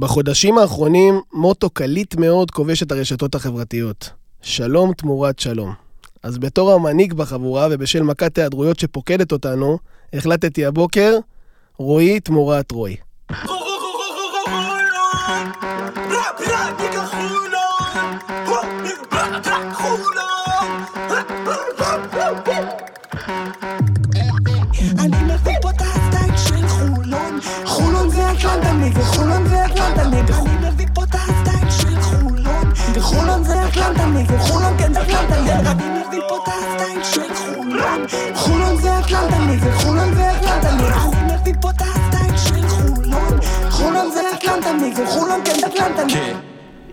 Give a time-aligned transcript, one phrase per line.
[0.00, 4.10] בחודשים האחרונים מוטו קליט מאוד כובש את הרשתות החברתיות.
[4.42, 5.72] שלום תמורת שלום.
[6.22, 9.78] אז בתור המנהיג בחבורה ובשל מכת היעדרויות שפוקדת אותנו,
[10.12, 11.18] החלטתי הבוקר,
[11.78, 12.96] רועי תמורת רועי.
[44.96, 46.02] וחולון כן אטלנטה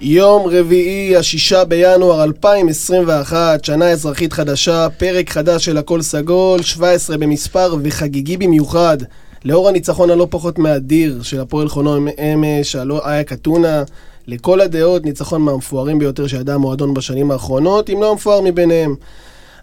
[0.02, 7.76] יום רביעי, השישה בינואר 2021, שנה אזרחית חדשה, פרק חדש של הכל סגול, 17 במספר
[7.84, 8.98] וחגיגי במיוחד.
[9.46, 13.84] לאור הניצחון הלא פחות מאדיר של הפועל חולון אמש, הלא אייק אתונה,
[14.28, 18.96] לכל הדעות ניצחון מהמפוארים ביותר שידע המועדון בשנים האחרונות, אם לא המפואר מביניהם.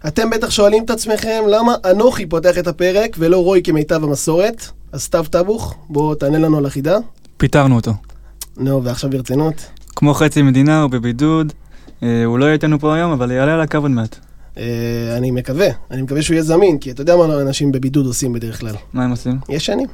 [0.07, 4.65] אתם בטח שואלים את עצמכם למה אנוכי פותח את הפרק ולא רוי כמיטב המסורת?
[4.91, 6.97] אז סתיו טבוך, בוא תענה לנו על החידה.
[7.37, 7.91] פיטרנו אותו.
[8.57, 9.65] נו, ועכשיו ברצינות.
[9.95, 11.53] כמו חצי מדינה, הוא בבידוד.
[12.03, 14.15] אה, הוא לא יהיה איתנו פה היום, אבל יעלה על הקו עוד מעט.
[14.57, 14.63] אה,
[15.17, 18.59] אני מקווה, אני מקווה שהוא יהיה זמין, כי אתה יודע מה אנשים בבידוד עושים בדרך
[18.59, 18.75] כלל.
[18.93, 19.37] מה הם עושים?
[19.49, 19.87] ישנים.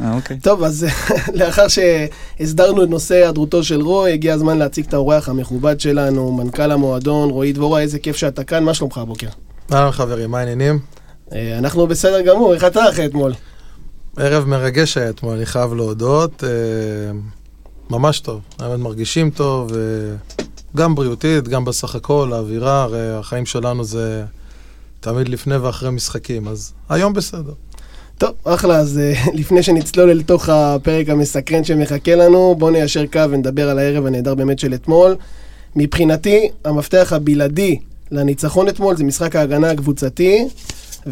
[0.00, 0.38] אה, אוקיי.
[0.38, 0.86] טוב, אז
[1.38, 6.72] לאחר שהסדרנו את נושא היעדרותו של רוי, הגיע הזמן להציג את האורח המכובד שלנו, מנכ"ל
[6.72, 9.28] המועדון, רועי דבורה, איזה כיף שאתה כאן, מה שלומך הבוקר?
[9.72, 10.78] אהלן חברים, מה העניינים?
[11.32, 13.32] אה, אנחנו בסדר גמור, איך אתה אחרי אתמול?
[14.16, 16.44] ערב מרגש היה אתמול, אני חייב להודות.
[17.90, 19.72] ממש טוב, האמת מרגישים טוב,
[20.76, 24.24] גם בריאותית, גם בסך הכל, האווירה, הרי החיים שלנו זה
[25.00, 27.52] תמיד לפני ואחרי משחקים, אז היום בסדר.
[28.18, 33.20] טוב, אחלה, אז אה, לפני שנצלול אל תוך הפרק המסקרן שמחכה לנו, בואו ניישר קו
[33.30, 35.16] ונדבר על הערב הנהדר באמת של אתמול.
[35.76, 37.78] מבחינתי, המפתח הבלעדי
[38.10, 40.48] לניצחון אתמול זה משחק ההגנה הקבוצתי.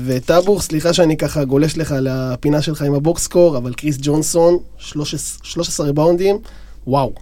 [0.07, 5.87] וטאבור, סליחה שאני ככה גולש לך לפינה שלך עם הבוקסקור, אבל קריס ג'ונסון, 13, 13
[5.87, 6.39] ריבאונדים,
[6.87, 7.13] וואו.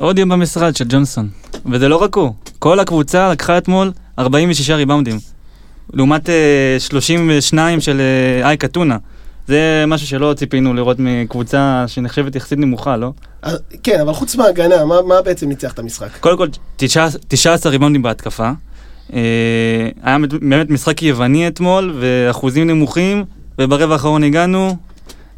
[0.00, 1.28] עוד יום במשרד של ג'ונסון.
[1.66, 5.18] וזה לא רק הוא, כל הקבוצה לקחה אתמול 46 ריבאונדים.
[5.92, 6.30] לעומת uh,
[6.78, 8.96] 32 של uh, אייק אתונה.
[9.48, 13.12] זה משהו שלא ציפינו לראות מקבוצה שנחשבת יחסית נמוכה, לא?
[13.44, 16.08] אה, כן, אבל חוץ מההגנה, מה, מה בעצם ניצח את המשחק?
[16.20, 16.48] קודם כל,
[17.28, 18.50] 19 ריבאונדים בהתקפה.
[19.12, 23.24] אה, היה באמת משחק יווני אתמול, ואחוזים נמוכים,
[23.58, 24.76] וברבע האחרון הגענו,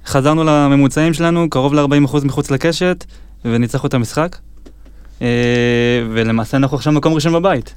[0.06, 3.04] חזרנו לממוצעים שלנו, קרוב ל-40% מחוץ לקשת,
[3.44, 4.36] וניצחנו את המשחק.
[5.22, 5.26] אה,
[6.14, 7.75] ולמעשה אנחנו עכשיו מקום ראשון בבית.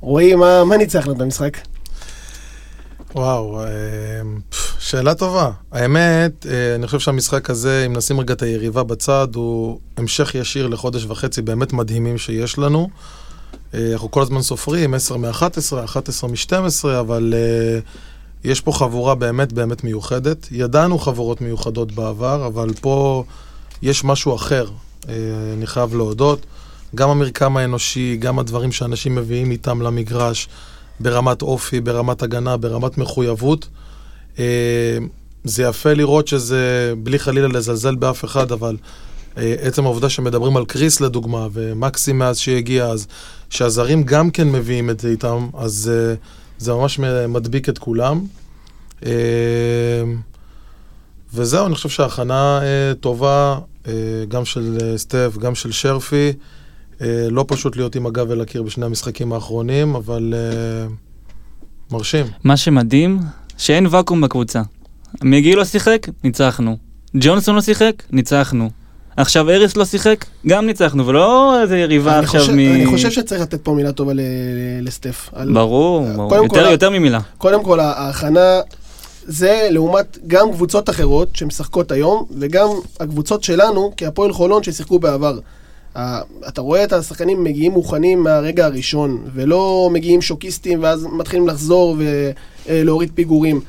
[0.00, 1.56] רועי, מה, מה ניצחנו במשחק?
[3.14, 3.66] וואו, אה,
[4.78, 5.50] שאלה טובה.
[5.72, 11.04] האמת, אני חושב שהמשחק הזה, אם נשים רגע את היריבה בצד, הוא המשך ישיר לחודש
[11.04, 12.88] וחצי באמת מדהימים שיש לנו.
[13.74, 19.52] אה, אנחנו כל הזמן סופרים, 10 מ-11, 11 מ-12, אבל uh, יש פה חבורה באמת
[19.52, 20.48] באמת מיוחדת.
[20.50, 23.24] ידענו חבורות מיוחדות בעבר, אבל פה
[23.82, 24.66] יש משהו אחר,
[25.08, 26.46] אני חייב להודות.
[26.94, 30.48] גם המרקם האנושי, גם הדברים שאנשים מביאים איתם למגרש,
[31.00, 33.68] ברמת אופי, ברמת הגנה, ברמת מחויבות.
[34.36, 34.40] Uh,
[35.44, 38.76] זה יפה לראות שזה, בלי חלילה לזלזל באף אחד, אבל
[39.36, 43.06] אה, עצם העובדה שמדברים על קריס לדוגמה, ומקסי מאז שהגיע, אז
[43.50, 45.92] שהזרים גם כן מביאים את זה איתם, אז
[46.58, 48.24] זה ממש מדביק את כולם.
[51.34, 52.60] וזהו, אני חושב שההכנה
[53.00, 53.58] טובה,
[54.28, 56.32] גם של uh, סטף, גם של שרפי.
[56.98, 60.34] Uh, לא פשוט להיות עם הגב אל הקיר בשני המשחקים האחרונים, אבל
[61.92, 62.26] מרשים.
[62.44, 63.18] מה שמדהים,
[63.58, 64.62] שאין ואקום בקבוצה.
[65.22, 66.76] מגיל לא שיחק, ניצחנו.
[67.14, 68.70] ג'ונסון לא שיחק, ניצחנו.
[69.16, 72.58] עכשיו אריס לא שיחק, גם ניצחנו, ולא איזה יריבה עכשיו חושב, מ...
[72.58, 74.12] אני חושב שצריך לתת פה מילה טובה
[74.82, 75.30] לסטף.
[75.52, 76.34] ברור, ברור.
[76.34, 77.20] יותר, כל, יותר ממילה.
[77.38, 78.60] קודם כל, ההכנה
[79.30, 82.68] זה לעומת גם קבוצות אחרות שמשחקות היום, וגם
[83.00, 85.38] הקבוצות שלנו, כהפועל חולון ששיחקו בעבר.
[86.48, 91.96] אתה רואה את השחקנים מגיעים מוכנים מהרגע הראשון, ולא מגיעים שוקיסטים ואז מתחילים לחזור
[92.68, 93.60] ולהוריד פיגורים.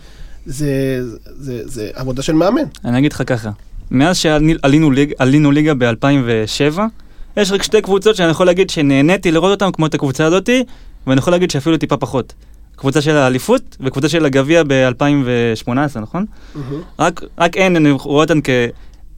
[0.46, 2.64] זה, זה, זה עבודה של מאמן.
[2.86, 3.50] אני אגיד לך ככה,
[3.92, 5.14] מאז שעלינו ליג,
[5.52, 6.80] ליגה ב-2007,
[7.38, 10.64] יש רק שתי קבוצות שאני יכול להגיד שנהניתי לראות אותן כמו את הקבוצה הזאתי,
[11.08, 12.34] ואני יכול להגיד שאפילו טיפה פחות.
[12.82, 16.26] קבוצה של האליפות וקבוצה של הגביע ב-2018, נכון?
[16.26, 16.60] Mm-hmm.
[17.00, 18.50] רק, רק אין, אני רואה אותן כ...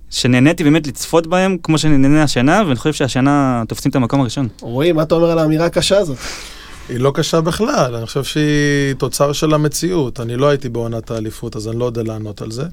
[0.10, 4.48] שנהניתי באמת לצפות בהם כמו שנהנה השנה, ואני חושב שהשנה תופסים את המקום הראשון.
[4.62, 6.18] רועי, מה אתה אומר על האמירה הקשה הזאת?
[6.90, 10.20] היא לא קשה בכלל, אני חושב שהיא תוצר של המציאות.
[10.20, 12.64] אני לא הייתי בעונת האליפות, אז אני לא יודע לענות על זה.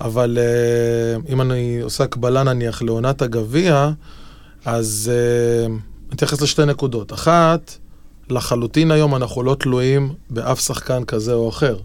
[0.00, 3.90] אבל uh, אם אני עושה הקבלה נניח לעונת הגביע,
[4.64, 7.12] אז אה, אני אתייחס לשתי נקודות.
[7.12, 7.76] אחת,
[8.30, 11.76] לחלוטין היום אנחנו לא תלויים באף שחקן כזה או אחר.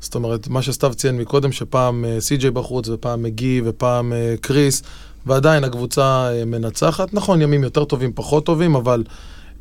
[0.00, 4.82] זאת אומרת, מה שסתיו ציין מקודם, שפעם אה, סי.ג'יי בחוץ ופעם מגי ופעם אה, קריס,
[5.26, 7.14] ועדיין הקבוצה אה, מנצחת.
[7.14, 9.04] נכון, ימים יותר טובים, פחות טובים, אבל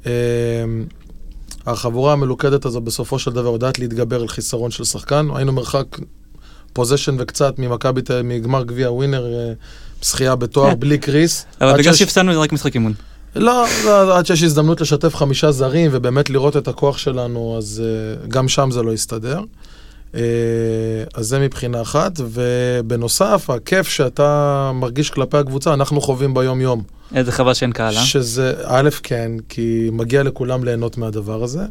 [0.06, 0.12] אה,
[1.65, 5.27] החבורה המלוכדת הזו בסופו של דבר יודעת להתגבר על חיסרון של שחקן.
[5.35, 5.85] היינו מרחק
[6.74, 9.53] פוזיישן וקצת ממכבי, מגמר גביע ווינר, אה,
[10.01, 10.75] זכייה בתואר.
[10.80, 11.45] בלי קריס.
[11.62, 12.94] אבל בגלל שהפסדנו זה רק משחק אימון.
[13.35, 18.27] לא, לא, עד שיש הזדמנות לשתף חמישה זרים ובאמת לראות את הכוח שלנו, אז uh,
[18.27, 19.41] גם שם זה לא יסתדר.
[20.11, 20.15] Uh,
[21.13, 26.83] אז זה מבחינה אחת, ובנוסף, הכיף שאתה מרגיש כלפי הקבוצה, אנחנו חווים ביום-יום.
[27.15, 28.01] איזה חבל שאין קהל, אה?
[28.01, 31.63] שזה, א', כן, כי מגיע לכולם ליהנות מהדבר הזה,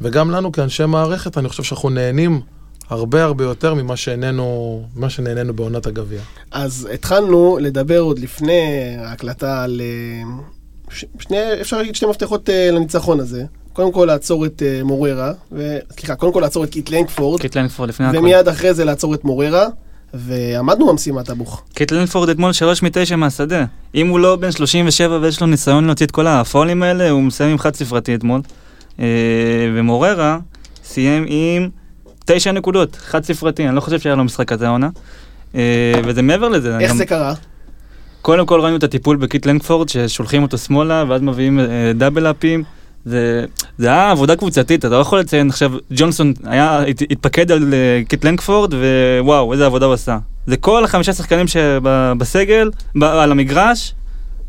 [0.00, 2.40] וגם לנו כאנשי מערכת, אני חושב שאנחנו נהנים
[2.90, 6.20] הרבה הרבה יותר ממה שנהנינו, ממה שנהנינו בעונת הגביע.
[6.50, 9.80] אז התחלנו לדבר עוד לפני ההקלטה על...
[10.94, 13.44] ש- שני, אפשר להגיד שני מפתחות אה, לניצחון הזה.
[13.72, 15.76] קודם כל לעצור את אה, מוררה, ו...
[15.98, 18.18] סליחה, קודם כל לעצור את קיט לנקפורד, קיט לנפורד לפני הכל.
[18.18, 19.66] ומיד אחרי זה לעצור את מוררה,
[20.14, 21.62] ועמדנו במשימת הבוך.
[21.74, 23.64] קית' לנגפורד אתמול 3 מ-9 מהשדה.
[23.94, 27.50] אם הוא לא בן 37 ויש לו ניסיון להוציא את כל הפאולים האלה, הוא מסיים
[27.50, 28.40] עם חד ספרתי אתמול.
[29.00, 29.04] אה,
[29.76, 30.38] ומוררה
[30.84, 31.68] סיים עם
[32.24, 34.88] 9 נקודות, חד ספרתי, אני לא חושב שהיה לו משחק כזה העונה.
[35.54, 35.60] אה,
[36.04, 36.78] וזה מעבר לזה.
[36.78, 37.34] איך גם- זה קרה?
[38.22, 42.64] קודם כל ראינו את הטיפול בקית' לנגפורד, ששולחים אותו שמאלה, ואז מביאים אה, double up-ים.
[43.04, 43.44] זה,
[43.78, 48.24] היה עבודה קבוצתית, אתה לא יכול לציין עכשיו, ג'ונסון היה, הת, התפקד על אה, קיט
[48.24, 48.74] לנקפורד,
[49.20, 50.18] ווואו, איזה עבודה הוא עשה.
[50.46, 52.70] זה כל החמישה שחקנים שבסגל,
[53.02, 53.94] על המגרש,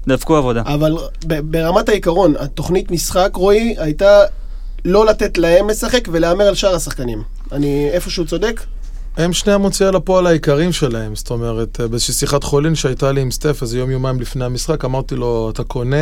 [0.08, 0.62] דפקו עבודה.
[0.66, 0.94] אבל
[1.26, 4.22] ברמת העיקרון, התוכנית משחק, רועי, הייתה
[4.86, 7.24] לא לתת להם לשחק ולהמר על שאר השחקנים.
[7.52, 8.62] אני איפשהו צודק?
[9.18, 13.32] הם שני המוציאי לפועל העיקריים שלהם, זאת אומרת, אה, באיזושהי שיחת חולין שהייתה לי עם
[13.32, 15.96] סטף איזה יום יומיים לפני המשחק, אמרתי לו, אתה קונה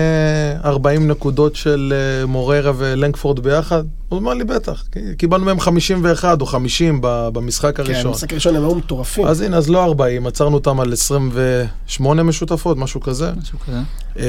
[0.66, 3.84] 40 נקודות של אה, מוררה ולנקפורד ביחד?
[4.10, 4.84] הוא אמר לי, בטח,
[5.18, 8.12] קיבלנו מהם 51 או 50 ב- במשחק כן, הראשון.
[8.12, 9.26] במשחק הראשון הם היו מטורפים.
[9.26, 13.32] אז הנה, אז לא 40, עצרנו אותם על 28 משותפות, משהו כזה.
[13.42, 13.80] משהו כזה.
[14.20, 14.26] אה,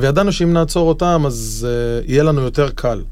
[0.00, 1.66] וידענו שאם נעצור אותם, אז
[2.06, 3.02] יהיה לנו יותר קל.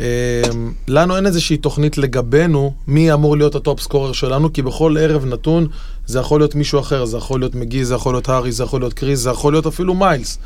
[0.00, 0.42] אה,
[0.88, 5.24] לנו אין איזושהי תוכנית לגבינו מי אמור להיות ה top scorer שלנו, כי בכל ערב
[5.24, 5.66] נתון
[6.06, 8.80] זה יכול להיות מישהו אחר, זה יכול להיות מגי, זה יכול להיות הארי, זה יכול
[8.80, 10.38] להיות קריס, זה יכול להיות אפילו מיילס,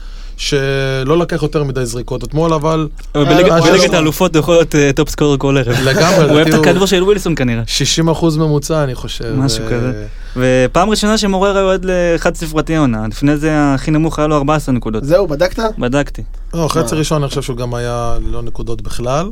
[0.45, 3.97] שלא לקח יותר מדי זריקות אתמול, אבל אה, בליגת- בליגת לא.
[3.97, 5.77] האלופות הוא יכול להיות אה, top scorer כל ערב.
[5.85, 7.63] לגמרי, הוא אוהב את הכדור של ווילסון כנראה.
[7.67, 9.35] 60 אחוז ממוצע, אני חושב.
[9.37, 10.07] משהו אה, כזה.
[10.37, 15.05] ופעם ראשונה שמוררה יורד לחד ספרתי עונה, לפני זה הכי נמוך היה לו 14 נקודות.
[15.05, 15.59] זהו, בדקת?
[15.79, 16.23] בדקתי.
[16.55, 16.95] לא, חצי?
[16.95, 19.27] ראשון אני חושב שהוא גם היה ללא נקודות בכלל,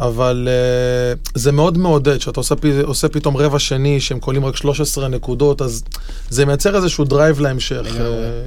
[0.00, 5.08] אבל אה, זה מאוד מעודד, שאתה עושה, עושה פתאום רבע שני שהם קולעים רק 13
[5.08, 5.84] נקודות, אז
[6.30, 7.82] זה מייצר איזשהו drive להמשך.
[7.86, 8.00] אה,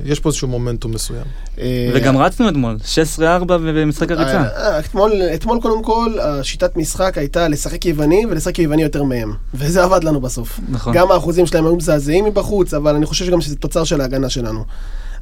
[0.05, 1.23] יש פה איזשהו מומנטום מסוים.
[1.59, 2.77] אה, וגם רצנו אתמול,
[3.19, 4.43] 16-4 במשחק הריצה.
[4.79, 9.33] אתמול, אתמול קודם כל, השיטת משחק הייתה לשחק יווני ולשחק יווני יותר מהם.
[9.53, 10.59] וזה עבד לנו בסוף.
[10.69, 10.93] נכון.
[10.93, 14.63] גם האחוזים שלהם היו מזעזעים מבחוץ, אבל אני חושב שגם שזה תוצר של ההגנה שלנו.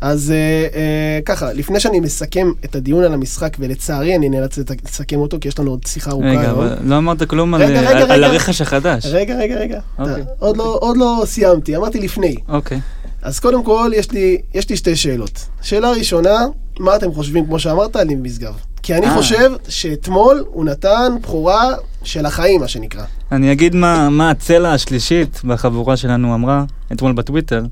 [0.02, 0.36] אז אה,
[0.80, 5.48] אה, ככה, לפני שאני מסכם את הדיון על המשחק, ולצערי אני נאלץ לסכם אותו, כי
[5.48, 6.60] יש לנו עוד שיחה ארוכה רגע, היום.
[6.60, 8.28] אבל לא אמרת כלום על- רגע, רגע, על- על רגע.
[8.28, 9.06] הרכש החדש.
[9.06, 9.80] רגע, רגע, רגע.
[10.00, 10.14] אוקיי.
[10.22, 12.36] אתה- עוד לא- עוד לא סיימתי, אמרתי לפני.
[12.50, 12.80] אוקיי.
[13.22, 15.46] אז קודם כל, יש לי, יש לי שתי שאלות.
[15.62, 16.46] שאלה ראשונה,
[16.80, 18.54] מה אתם חושבים, כמו שאמרת, על משגב?
[18.84, 19.14] כי אני אה.
[19.16, 23.04] חושב שאתמול הוא נתן בכורה של החיים, מה שנקרא.
[23.32, 27.64] אני אגיד מה מה הצלע השלישית בחבורה שלנו אמרה אתמול בטוויטר.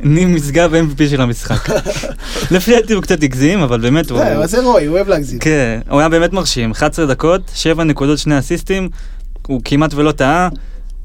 [0.00, 1.68] ניב משגב MVP של המשחק.
[2.54, 4.18] לפי דעתי הוא קצת הגזים, אבל באמת הוא...
[4.18, 5.38] זה, אבל זה רועי, הוא אוהב להגזים.
[5.38, 6.70] כן, הוא היה באמת מרשים.
[6.70, 8.88] 11 דקות, 7 נקודות, 2 אסיסטים.
[9.46, 10.48] הוא כמעט ולא טעה,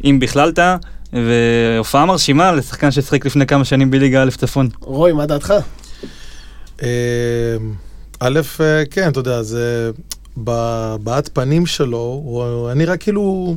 [0.03, 0.77] אם בכלל טעה.
[1.13, 4.69] והופעה מרשימה לשחקן ששיחק לפני כמה שנים בליגה א' צפון.
[4.81, 5.53] רועי, מה דעתך?
[6.83, 6.87] אה,
[8.19, 9.91] א', אה, כן, אתה יודע, זה...
[10.37, 13.55] בבעת פנים שלו, הוא היה נראה כאילו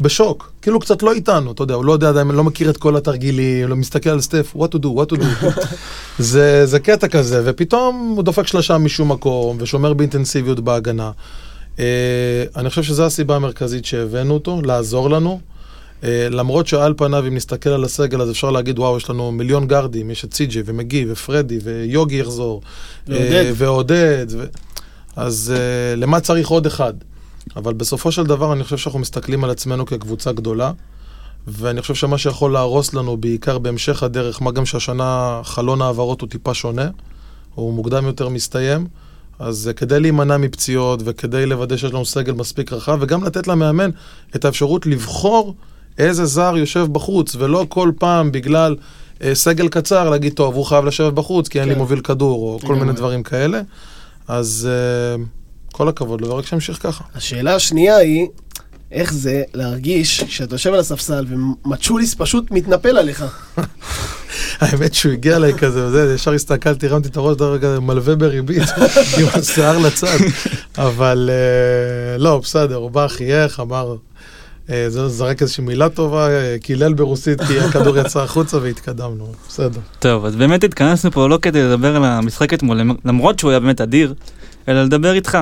[0.00, 2.96] בשוק, כאילו קצת לא איתנו, אתה יודע, הוא לא יודע עדיין, לא מכיר את כל
[2.96, 5.46] התרגילים, לא מסתכל על סטף, what to do, what to do.
[6.18, 11.10] זה, זה קטע כזה, ופתאום הוא דופק שלושה משום מקום, ושומר באינטנסיביות בהגנה.
[11.78, 15.40] אה, אני חושב שזו הסיבה המרכזית שהבאנו אותו, לעזור לנו.
[16.04, 19.66] אה, למרות שעל פניו, אם נסתכל על הסגל, אז אפשר להגיד, וואו, יש לנו מיליון
[19.66, 22.62] גארדים, יש את סי.ג'י ומגי ופרדי ויוגי יחזור.
[23.08, 23.32] ועודד.
[23.32, 24.26] אה, ועודד.
[24.30, 24.44] ו...
[25.16, 26.92] אז uh, למה צריך עוד אחד?
[27.56, 30.72] אבל בסופו של דבר אני חושב שאנחנו מסתכלים על עצמנו כקבוצה גדולה,
[31.46, 36.28] ואני חושב שמה שיכול להרוס לנו, בעיקר בהמשך הדרך, מה גם שהשנה חלון העברות הוא
[36.28, 36.88] טיפה שונה,
[37.54, 38.86] הוא מוקדם יותר מסתיים,
[39.38, 43.90] אז uh, כדי להימנע מפציעות וכדי לוודא שיש לנו סגל מספיק רחב, וגם לתת למאמן
[44.36, 45.54] את האפשרות לבחור
[45.98, 48.76] איזה זר יושב בחוץ, ולא כל פעם בגלל...
[49.22, 51.80] אה, סגל קצר, להגיד, טוב, הוא חייב לשבת בחוץ, כי אין לי כן.
[51.80, 52.92] מוביל כדור, או כל מיני.
[52.92, 53.60] דברים כאלה.
[54.28, 55.24] אז אה,
[55.72, 57.04] כל הכבוד לו, ורק שימשיך ככה.
[57.14, 58.26] השאלה השנייה היא,
[58.92, 63.24] איך זה להרגיש שאתה יושב על הספסל ומצ'וליס פשוט מתנפל עליך?
[64.60, 68.68] האמת שהוא הגיע אליי כזה, וזה, ישר הסתכלתי, הרמתי את הראש, דבר כזה, מלווה בריבית,
[69.18, 70.18] עם השיער לצד.
[70.78, 73.96] אבל אה, לא, בסדר, הוא בא, חייך, אמר,
[74.68, 79.80] זה זרק איזושהי מילה טובה, אה, קילל ברוסית, כי הכדור יצא החוצה והתקדמנו, בסדר.
[79.98, 83.80] טוב, אז באמת התכנסנו פה לא כדי לדבר על המשחק אתמול, למרות שהוא היה באמת
[83.80, 84.14] אדיר,
[84.68, 85.38] אלא לדבר איתך.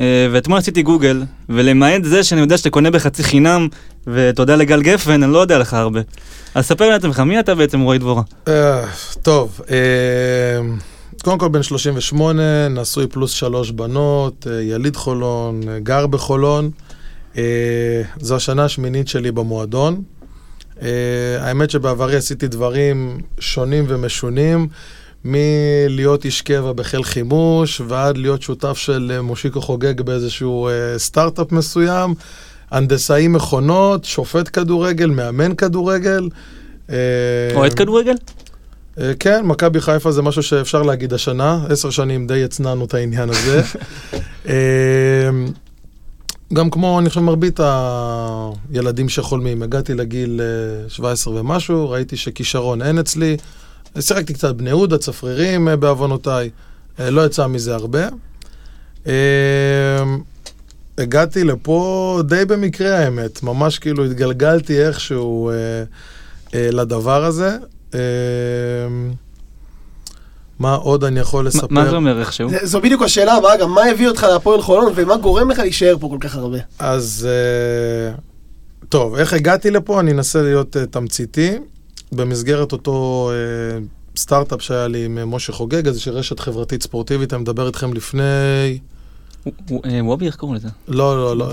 [0.00, 3.68] אה, ואתמול עשיתי גוגל, ולמעט זה שאני יודע שאתה קונה בחצי חינם,
[4.06, 6.00] ותודה לגל גפן, אני לא יודע לך הרבה.
[6.54, 8.22] אז ספר לעצמך, מי אתה בעצם רועי דבורה?
[8.48, 8.84] אה,
[9.22, 9.76] טוב, אה,
[11.22, 16.70] קודם כל בן 38, נשוי פלוס שלוש בנות, אה, יליד חולון, אה, גר בחולון.
[17.36, 20.02] אה, זו השנה השמינית שלי במועדון.
[20.82, 20.88] אה,
[21.40, 24.68] האמת שבעברי עשיתי דברים שונים ומשונים,
[25.24, 31.52] מלהיות איש קבע בחיל חימוש, ועד להיות שותף של אה, מושיקו חוגג באיזשהו אה, סטארט-אפ
[31.52, 32.14] מסוים,
[32.70, 36.28] הנדסאי מכונות, שופט כדורגל, מאמן כדורגל.
[37.54, 38.14] אוהד כדורגל?
[39.00, 43.28] אה, כן, מכבי חיפה זה משהו שאפשר להגיד השנה, עשר שנים די הצנענו את העניין
[43.30, 43.62] הזה.
[46.52, 47.60] אה, גם כמו, אני חושב, מרבית
[48.72, 50.40] הילדים שחולמים, הגעתי לגיל
[50.84, 53.36] אה, 17 ומשהו, ראיתי שכישרון אין אצלי.
[54.00, 56.50] שיחקתי קצת בני יהודה, צפרירים אה, בעוונותיי,
[57.00, 58.08] אה, לא יצא מזה הרבה.
[59.06, 59.12] אה,
[60.98, 65.54] הגעתי לפה די במקרה האמת, ממש כאילו התגלגלתי איכשהו אה,
[66.54, 67.56] אה, לדבר הזה.
[67.94, 68.00] אה,
[70.58, 71.66] מה עוד אני יכול לספר?
[71.70, 72.50] מה זה אומר איכשהו?
[72.50, 75.96] זה- זו בדיוק השאלה הבאה, גם מה הביא אותך להפועל חולון ומה גורם לך להישאר
[76.00, 76.58] פה כל כך הרבה?
[76.78, 78.14] אז אה,
[78.88, 80.00] טוב, איך הגעתי לפה?
[80.00, 81.50] אני אנסה להיות אה, תמציתי.
[82.12, 83.78] במסגרת אותו אה,
[84.16, 88.78] סטארט-אפ שהיה לי עם משה חוגג, איזושהי רשת חברתית ספורטיבית, אני מדבר איתכם לפני...
[90.04, 90.68] וובי, איך קוראים לזה?
[90.88, 91.48] לא, לא, לא,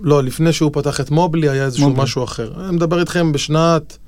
[0.00, 1.90] לא, לפני שהוא פתח את מובלי היה איזשהו.
[1.90, 2.52] משהו אחר.
[2.64, 3.98] אני מדבר איתכם בשנת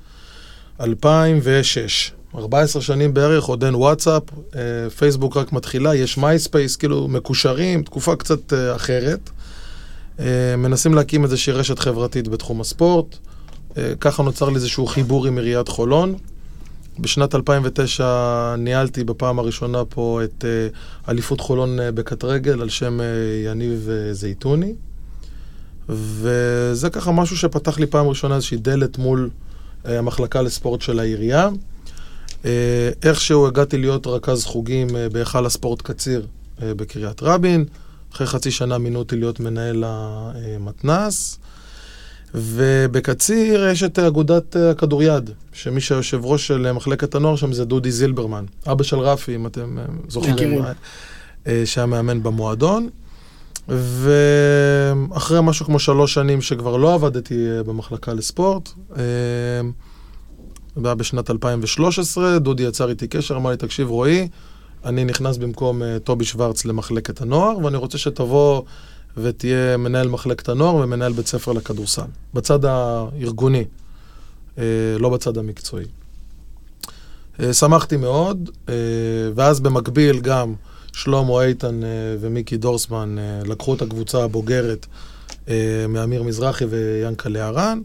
[0.81, 2.11] 2006.
[2.35, 4.23] 14 שנים בערך, עוד אין וואטסאפ,
[4.55, 9.29] אה, פייסבוק רק מתחילה, יש מייספייס, כאילו מקושרים, תקופה קצת אה, אחרת.
[10.19, 13.17] אה, מנסים להקים איזושהי רשת חברתית בתחום הספורט.
[13.99, 16.15] ככה נוצר לי איזשהו חיבור עם עיריית חולון.
[16.99, 20.45] בשנת 2009 ניהלתי בפעם הראשונה פה את
[21.09, 22.99] אליפות חולון בקט רגל על שם
[23.45, 24.73] יניב זייתוני.
[25.89, 29.29] וזה ככה משהו שפתח לי פעם ראשונה איזושהי דלת מול
[29.85, 31.49] המחלקה לספורט של העירייה.
[32.45, 36.25] אה, איכשהו הגעתי להיות רכז חוגים אה, בהיכל הספורט קציר
[36.61, 37.65] אה, בקריית רבין.
[38.13, 41.39] אחרי חצי שנה מינו אותי להיות מנהל המתנ"ס.
[42.35, 48.45] ובקציר יש את אגודת הכדוריד, שמי שהיושב ראש של מחלקת הנוער שם זה דודי זילברמן,
[48.71, 50.61] אבא של רפי, אם אתם זוכרים,
[51.65, 52.89] שהיה מאמן במועדון.
[53.67, 58.69] ואחרי משהו כמו שלוש שנים שכבר לא עבדתי במחלקה לספורט,
[60.75, 64.27] זה היה בשנת 2013, דודי יצר איתי קשר, אמר לי, תקשיב רועי,
[64.85, 68.61] אני נכנס במקום אה, טובי שוורץ למחלקת הנוער, ואני רוצה שתבוא
[69.17, 72.01] ותהיה מנהל מחלקת הנוער ומנהל בית ספר לכדורסל,
[72.33, 73.65] בצד הארגוני,
[74.57, 74.63] אה,
[74.99, 75.85] לא בצד המקצועי.
[77.39, 78.73] אה, שמחתי מאוד, אה,
[79.35, 80.53] ואז במקביל גם
[80.93, 84.85] שלמה איתן אה, ומיקי דורסמן אה, לקחו את הקבוצה הבוגרת
[85.49, 87.81] אה, מאמיר מזרחי ויאנקלה הרן.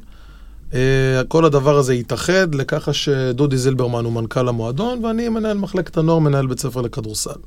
[0.76, 6.18] אה, כל הדבר הזה התאחד לככה שדודי זילברמן הוא מנכ"ל המועדון, ואני מנהל מחלקת הנוער,
[6.18, 7.40] מנהל בית ספר לכדורסל.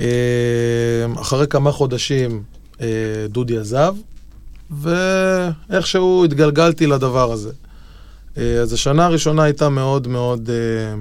[0.00, 0.06] אה,
[1.20, 2.42] אחרי כמה חודשים
[2.80, 2.86] אה,
[3.28, 3.94] דודי עזב,
[4.70, 7.50] ואיכשהו התגלגלתי לדבר הזה.
[8.38, 10.94] אה, אז השנה הראשונה הייתה מאוד מאוד אה,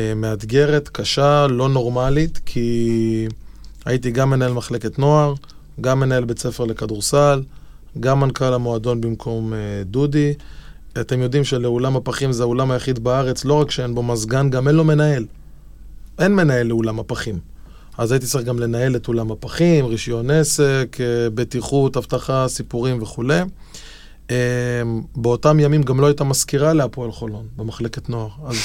[0.00, 3.28] אה, מאתגרת, קשה, לא נורמלית, כי
[3.84, 5.34] הייתי גם מנהל מחלקת נוער,
[5.80, 7.42] גם מנהל בית ספר לכדורסל,
[8.00, 10.34] גם מנכ"ל המועדון במקום אה, דודי.
[11.00, 14.76] אתם יודעים שלאולם הפחים זה האולם היחיד בארץ, לא רק שאין בו מזגן, גם אין
[14.76, 15.24] לו מנהל.
[16.18, 17.38] אין מנהל לאולם הפחים.
[17.98, 23.40] אז הייתי צריך גם לנהל את אולם הפחים, רישיון עסק, אה, בטיחות, אבטחה, סיפורים וכולי.
[24.30, 24.36] אה,
[25.16, 28.28] באותם ימים גם לא הייתה מזכירה להפועל חולון, במחלקת נוער.
[28.46, 28.56] אז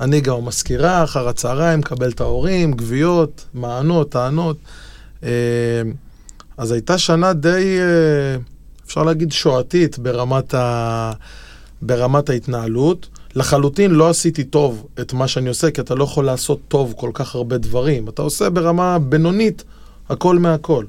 [0.00, 4.56] אני גם מזכירה, אחר הצהריים, מקבל את ההורים, גבייות, מענות, טענות.
[6.56, 7.78] אז הייתה שנה די,
[8.86, 11.12] אפשר להגיד, שואתית ברמת, ה...
[11.82, 13.08] ברמת ההתנהלות.
[13.34, 17.10] לחלוטין לא עשיתי טוב את מה שאני עושה, כי אתה לא יכול לעשות טוב כל
[17.14, 18.08] כך הרבה דברים.
[18.08, 19.64] אתה עושה ברמה בינונית
[20.08, 20.84] הכל מהכל.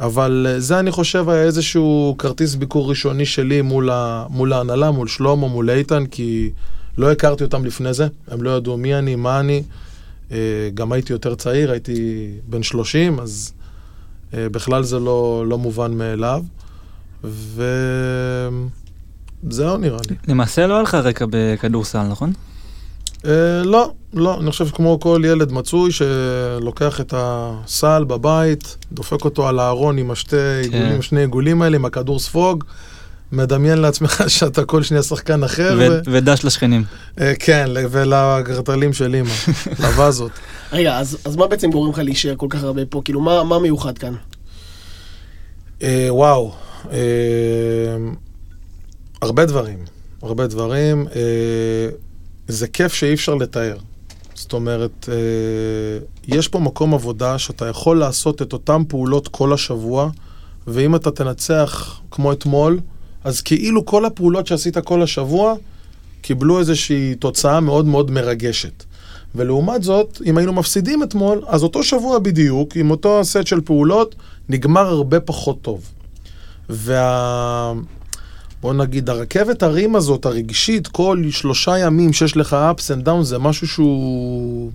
[0.00, 4.26] אבל אה, זה, אני חושב, היה איזשהו כרטיס ביקור ראשוני שלי מול, ה...
[4.30, 6.50] מול ההנהלה, מול שלמה, מול איתן, כי
[6.98, 9.62] לא הכרתי אותם לפני זה, הם לא ידעו מי אני, מה אני.
[10.32, 10.36] אה,
[10.74, 13.52] גם הייתי יותר צעיר, הייתי בן 30, אז
[14.34, 16.42] אה, בכלל זה לא, לא מובן מאליו.
[17.24, 18.50] וזהו
[19.76, 20.16] נראה לי.
[20.28, 22.32] למעשה לא היה לך רקע בכדורסל, נכון?
[23.26, 23.30] אה,
[23.64, 29.58] לא, לא, אני חושב שכמו כל ילד מצוי שלוקח את הסל בבית, דופק אותו על
[29.58, 32.64] הארון עם השתי עיגולים, שני עיגולים האלה, עם הכדור ספוג,
[33.32, 35.76] מדמיין לעצמך שאתה כל שנייה שחקן אחר.
[35.78, 36.84] ו- ו- ודש לשכנים.
[37.20, 39.30] אה, כן, ולגרטלים של אימא,
[39.82, 40.32] לווזות.
[40.72, 43.02] רגע, אז, אז מה בעצם גורם לך להישאר כל כך הרבה פה?
[43.04, 44.14] כאילו, מה, מה מיוחד כאן?
[45.82, 46.52] אה, וואו,
[49.22, 49.78] הרבה דברים,
[50.22, 51.06] הרבה דברים.
[51.16, 51.88] אה,
[52.48, 53.76] זה כיף שאי אפשר לתאר.
[54.34, 60.10] זאת אומרת, אה, יש פה מקום עבודה שאתה יכול לעשות את אותן פעולות כל השבוע,
[60.66, 62.80] ואם אתה תנצח כמו אתמול,
[63.24, 65.54] אז כאילו כל הפעולות שעשית כל השבוע
[66.22, 68.84] קיבלו איזושהי תוצאה מאוד מאוד מרגשת.
[69.34, 74.14] ולעומת זאת, אם היינו מפסידים אתמול, אז אותו שבוע בדיוק, עם אותו סט של פעולות,
[74.48, 75.84] נגמר הרבה פחות טוב.
[76.70, 77.72] וה...
[78.60, 83.38] בוא נגיד, הרכבת הרים הזאת, הרגשית, כל שלושה ימים שיש לך ups and downs, זה
[83.38, 84.70] משהו שהוא...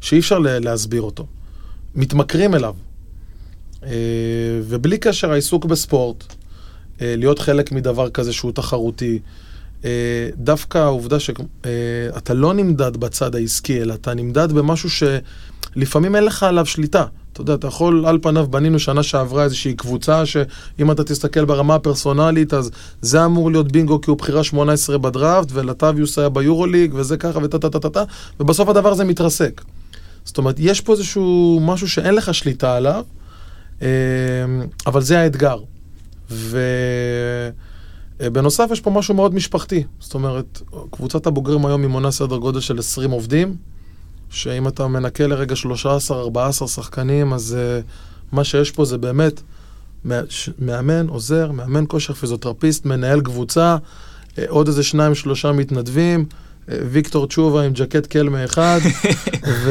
[0.00, 1.26] שאי אפשר לה- להסביר אותו.
[1.94, 2.74] מתמכרים אליו.
[3.84, 3.90] אה,
[4.62, 6.24] ובלי קשר העיסוק בספורט,
[7.00, 9.18] אה, להיות חלק מדבר כזה שהוא תחרותי,
[9.84, 9.90] אה,
[10.36, 16.66] דווקא העובדה שאתה לא נמדד בצד העסקי, אלא אתה נמדד במשהו שלפעמים אין לך עליו
[16.66, 17.04] שליטה.
[17.36, 21.74] אתה יודע, אתה יכול, על פניו בנינו שנה שעברה איזושהי קבוצה, שאם אתה תסתכל ברמה
[21.74, 27.16] הפרסונלית, אז זה אמור להיות בינגו כי הוא בחירה 18 בדראפט, ולטביוס היה ביורוליג, וזה
[27.16, 28.04] ככה וטה טה טה טה טה,
[28.40, 29.62] ובסוף הדבר הזה מתרסק.
[30.24, 33.04] זאת אומרת, יש פה איזשהו משהו שאין לך שליטה עליו,
[33.82, 33.88] אה,
[34.86, 35.58] אבל זה האתגר.
[38.20, 39.84] ובנוסף, יש פה משהו מאוד משפחתי.
[40.00, 43.56] זאת אומרת, קבוצת הבוגרים היום היא מונה סדר גודל של 20 עובדים,
[44.30, 45.54] שאם אתה מנקה לרגע
[46.34, 47.84] 13-14 שחקנים, אז uh,
[48.34, 49.40] מה שיש פה זה באמת
[50.04, 56.24] מא- ש- מאמן, עוזר, מאמן כושר, פיזיותרפיסט, מנהל קבוצה, uh, עוד איזה שניים, שלושה מתנדבים,
[56.30, 58.80] uh, ויקטור תשובה עם ג'קט קלמה אחד,
[59.64, 59.70] ו...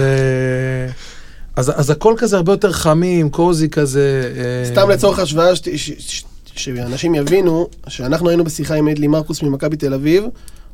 [1.56, 4.34] אז, אז הכל כזה הרבה יותר חמים, קוזי כזה.
[4.73, 6.23] סתם לצורך השוואה, שת- ש- ש-
[6.56, 10.23] שאנשים יבינו, שאנחנו היינו בשיחה עם אדלי מרקוס ממכבי תל אביב,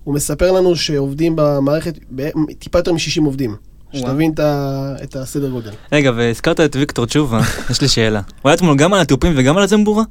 [0.04, 1.98] הוא מספר לנו שעובדים במערכת
[2.60, 3.56] טיפה יותר מ-60 עובדים.
[3.94, 4.34] שתבין
[5.04, 5.72] את הסדר גודל.
[5.92, 8.22] רגע, והזכרת את ויקטור תשובה, יש לי שאלה.
[8.42, 10.04] הוא היה אתמול גם על התופים וגם על הזמבורה?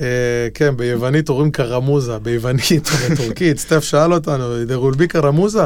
[0.00, 0.06] אה,
[0.54, 5.64] כן, ביוונית אומרים קרמוזה, ביוונית או בטורקית, סטף שאל אותנו, דרולבי קרמוזה?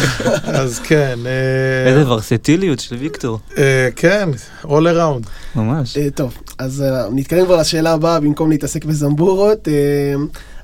[0.60, 3.38] אז כן, אה, איזה ורסטיליות של ויקטור.
[3.58, 4.28] אה, כן,
[4.64, 5.28] all around.
[5.54, 5.98] ממש.
[6.14, 9.68] טוב, אז נתקדם כבר לשאלה הבאה במקום להתעסק בזמבורות.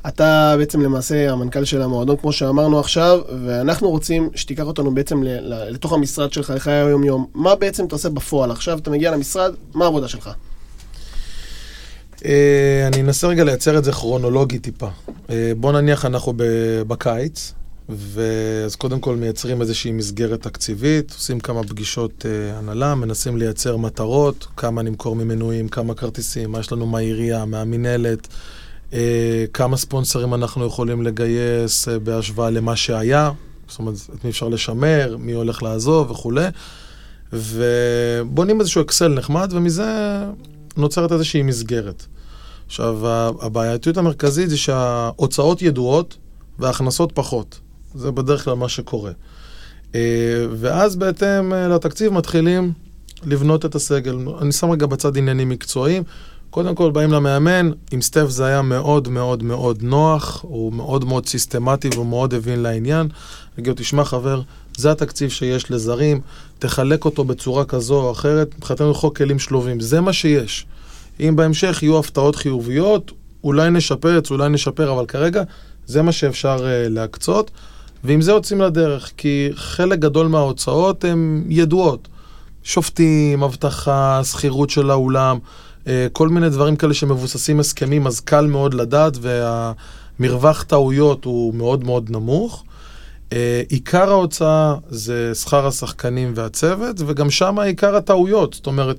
[0.09, 5.23] אתה בעצם למעשה המנכ"ל של המועדון, כמו שאמרנו עכשיו, ואנחנו רוצים שתיקח אותנו בעצם
[5.69, 7.27] לתוך המשרד שלך, לחיי היום-יום.
[7.35, 8.51] מה בעצם אתה עושה בפועל?
[8.51, 10.31] עכשיו אתה מגיע למשרד, מה העבודה שלך?
[12.25, 14.89] אה, אני אנסה רגע לייצר את זה כרונולוגי טיפה.
[15.31, 17.53] אה, בוא נניח אנחנו ב- בקיץ,
[17.89, 24.47] ואז קודם כל מייצרים איזושהי מסגרת תקציבית, עושים כמה פגישות אה, הנהלה, מנסים לייצר מטרות,
[24.57, 28.29] כמה נמכור ממנויים, כמה כרטיסים, מה יש לנו מהעירייה, מהמינהלת,
[28.93, 33.31] אה, כמה ספונסרים אנחנו יכולים לגייס אה, בהשוואה למה שהיה,
[33.69, 36.47] זאת אומרת, את מי אפשר לשמר, מי הולך לעזוב וכולי,
[37.33, 39.85] ובונים איזשהו אקסל נחמד, ומזה
[40.77, 42.07] נוצרת איזושהי מסגרת.
[42.67, 42.99] עכשיו,
[43.41, 46.17] הבעייתיות המרכזית זה שההוצאות ידועות
[46.59, 47.61] וההכנסות פחות.
[47.95, 49.13] זה בדרך כלל מה שקורה.
[49.95, 52.73] אה, ואז בהתאם אה, לתקציב מתחילים
[53.27, 54.19] לבנות את הסגל.
[54.41, 56.03] אני שם רגע בצד עניינים מקצועיים.
[56.51, 61.27] קודם כל באים למאמן, עם סטף זה היה מאוד מאוד מאוד נוח, הוא מאוד מאוד
[61.27, 63.09] סיסטמטי והוא מאוד הבין לעניין.
[63.59, 64.43] נגיד תשמע חבר,
[64.77, 66.21] זה התקציב שיש לזרים,
[66.59, 70.67] תחלק אותו בצורה כזו או אחרת, מבחינתנו חוק כלים שלובים, זה מה שיש.
[71.21, 73.13] אם בהמשך יהיו הפתעות חיוביות,
[73.45, 75.43] אולי נשפץ, אולי נשפר, אבל כרגע
[75.87, 77.51] זה מה שאפשר uh, להקצות,
[78.05, 82.09] ועם זה יוצאים לדרך, כי חלק גדול מההוצאות הן ידועות.
[82.63, 85.39] שופטים, אבטחה, שכירות של האולם,
[85.85, 91.85] uh, כל מיני דברים כאלה שמבוססים הסכמים, אז קל מאוד לדעת, והמרווח טעויות הוא מאוד
[91.85, 92.65] מאוד נמוך.
[93.31, 93.35] Uh,
[93.69, 98.55] עיקר ההוצאה זה שכר השחקנים והצוות, וגם שם עיקר הטעויות.
[98.55, 98.97] זאת אומרת,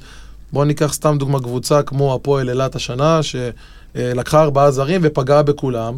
[0.55, 5.93] בואו ניקח סתם דוגמה קבוצה כמו הפועל אילת השנה, שלקחה ארבעה זרים ופגעה בכולם,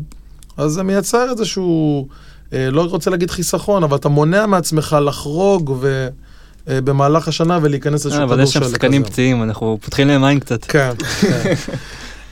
[0.58, 2.08] אז זה מייצר איזשהו,
[2.54, 6.08] אה, לא רוצה להגיד חיסכון, אבל אתה מונע מעצמך לחרוג ו...
[6.70, 9.04] אה, במהלך השנה ולהיכנס אה, לאיזשהו אבל כדור יש שם שחקנים.
[9.04, 10.66] פציעים, אנחנו פותחים להם עין קצת.
[10.66, 10.92] כן,
[11.22, 11.54] כן.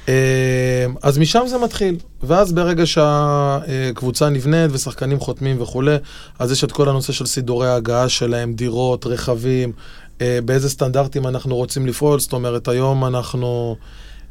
[1.04, 5.96] אז משם זה מתחיל, ואז ברגע שהקבוצה נבנית ושחקנים חותמים וכולי,
[6.40, 9.72] אז יש את כל הנושא של סידורי ההגעה שלהם, דירות, רכבים,
[10.20, 13.76] באיזה סטנדרטים אנחנו רוצים לפעול, זאת אומרת, היום אנחנו,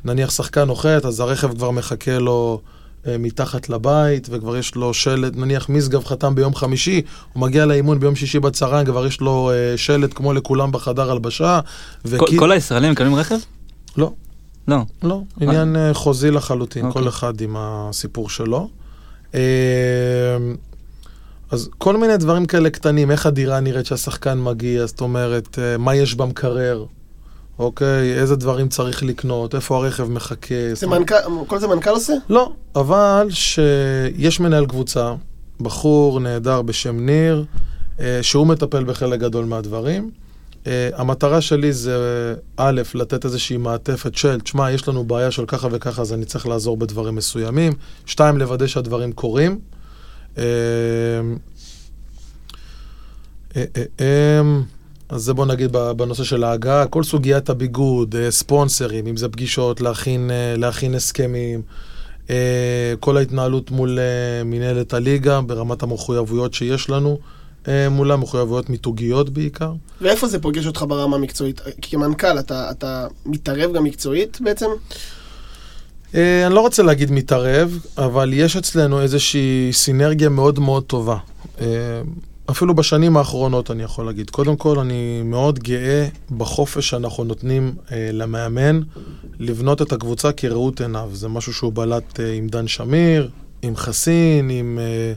[0.04, 2.60] נניח שחקן נוחת, אז הרכב כבר מחכה לו
[3.06, 8.00] אה, מתחת לבית, וכבר יש לו שלט, נניח משגב חתם ביום חמישי, הוא מגיע לאימון
[8.00, 11.60] ביום שישי בצהריים, כבר יש לו אה, שלט כמו לכולם בחדר הלבשה.
[12.02, 13.36] כל- וכי- כל הישראלים מקבלים רכב?
[13.96, 14.12] לא.
[14.68, 14.78] לא.
[15.02, 17.02] לא, עניין אה, חוזי לחלוטין, אוקיי.
[17.02, 18.68] כל אחד עם הסיפור שלו.
[21.54, 25.94] אז כל מיני דברים כאלה קטנים, איך הדירה נראית שהשחקן מגיע, זאת אומרת, אה, מה
[25.94, 26.84] יש במקרר,
[27.58, 30.54] אוקיי, איזה דברים צריך לקנות, איפה הרכב מחכה.
[30.72, 31.14] זה מנכ"ל,
[31.46, 32.12] כל זה מנכ"ל עושה?
[32.28, 35.14] לא, אבל שיש מנהל קבוצה,
[35.60, 37.44] בחור נהדר בשם ניר,
[38.00, 40.10] אה, שהוא מטפל בחלק גדול מהדברים.
[40.66, 41.96] אה, המטרה שלי זה,
[42.56, 46.46] א', לתת איזושהי מעטפת של, תשמע, יש לנו בעיה של ככה וככה, אז אני צריך
[46.46, 47.72] לעזור בדברים מסוימים.
[48.06, 49.58] שתיים, לוודא שהדברים קורים.
[50.38, 50.44] אה,
[53.56, 54.40] אה, אה, אה,
[55.08, 59.80] אז זה בוא נגיד בנושא של ההגעה, כל סוגיית הביגוד, אה, ספונסרים, אם זה פגישות,
[59.80, 61.62] להכין, להכין הסכמים,
[63.00, 63.98] כל ההתנהלות מול
[64.44, 67.18] מנהלת הליגה ברמת המחויבויות שיש לנו,
[67.90, 69.72] מולה מחויבויות מיתוגיות בעיקר.
[70.00, 71.60] ואיפה זה פוגש אותך ברמה המקצועית?
[71.82, 74.66] כמנכ"ל, אתה, אתה מתערב גם מקצועית בעצם?
[76.14, 81.16] אה, אני לא רוצה להגיד מתערב, אבל יש אצלנו איזושהי סינרגיה מאוד מאוד טובה.
[81.60, 81.66] אה,
[82.50, 84.30] אפילו בשנים האחרונות אני יכול להגיד.
[84.30, 88.80] קודם כל, אני מאוד גאה בחופש שאנחנו נותנים אה, למאמן
[89.40, 91.10] לבנות את הקבוצה כראות עיניו.
[91.12, 93.28] זה משהו שהוא בלט אה, עם דן שמיר,
[93.62, 95.12] עם חסין, עם, אה,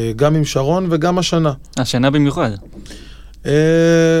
[0.00, 1.52] אה, גם עם שרון וגם השנה.
[1.76, 2.50] השנה במיוחד.
[3.46, 3.52] אה,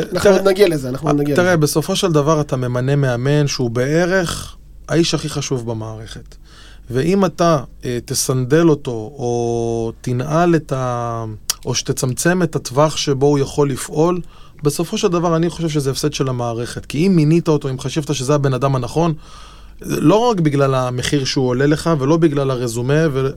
[0.02, 1.56] אנחנו תראה- עוד נגיע לזה, אנחנו עוד נגיע תראה, לזה.
[1.56, 4.56] בסופו של דבר אתה ממנה מאמן שהוא בערך
[4.88, 6.36] האיש הכי חשוב במערכת.
[6.90, 11.24] ואם אתה אה, תסנדל אותו, או תנעל את ה...
[11.66, 14.20] או שתצמצם את הטווח שבו הוא יכול לפעול,
[14.62, 16.86] בסופו של דבר אני חושב שזה הפסד של המערכת.
[16.86, 19.14] כי אם מינית אותו, אם חשבת שזה הבן אדם הנכון,
[19.80, 23.28] לא רק בגלל המחיר שהוא עולה לך, ולא בגלל הרזומה, ו...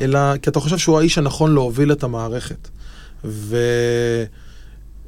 [0.00, 2.68] אלא כי אתה חושב שהוא האיש הנכון להוביל את המערכת.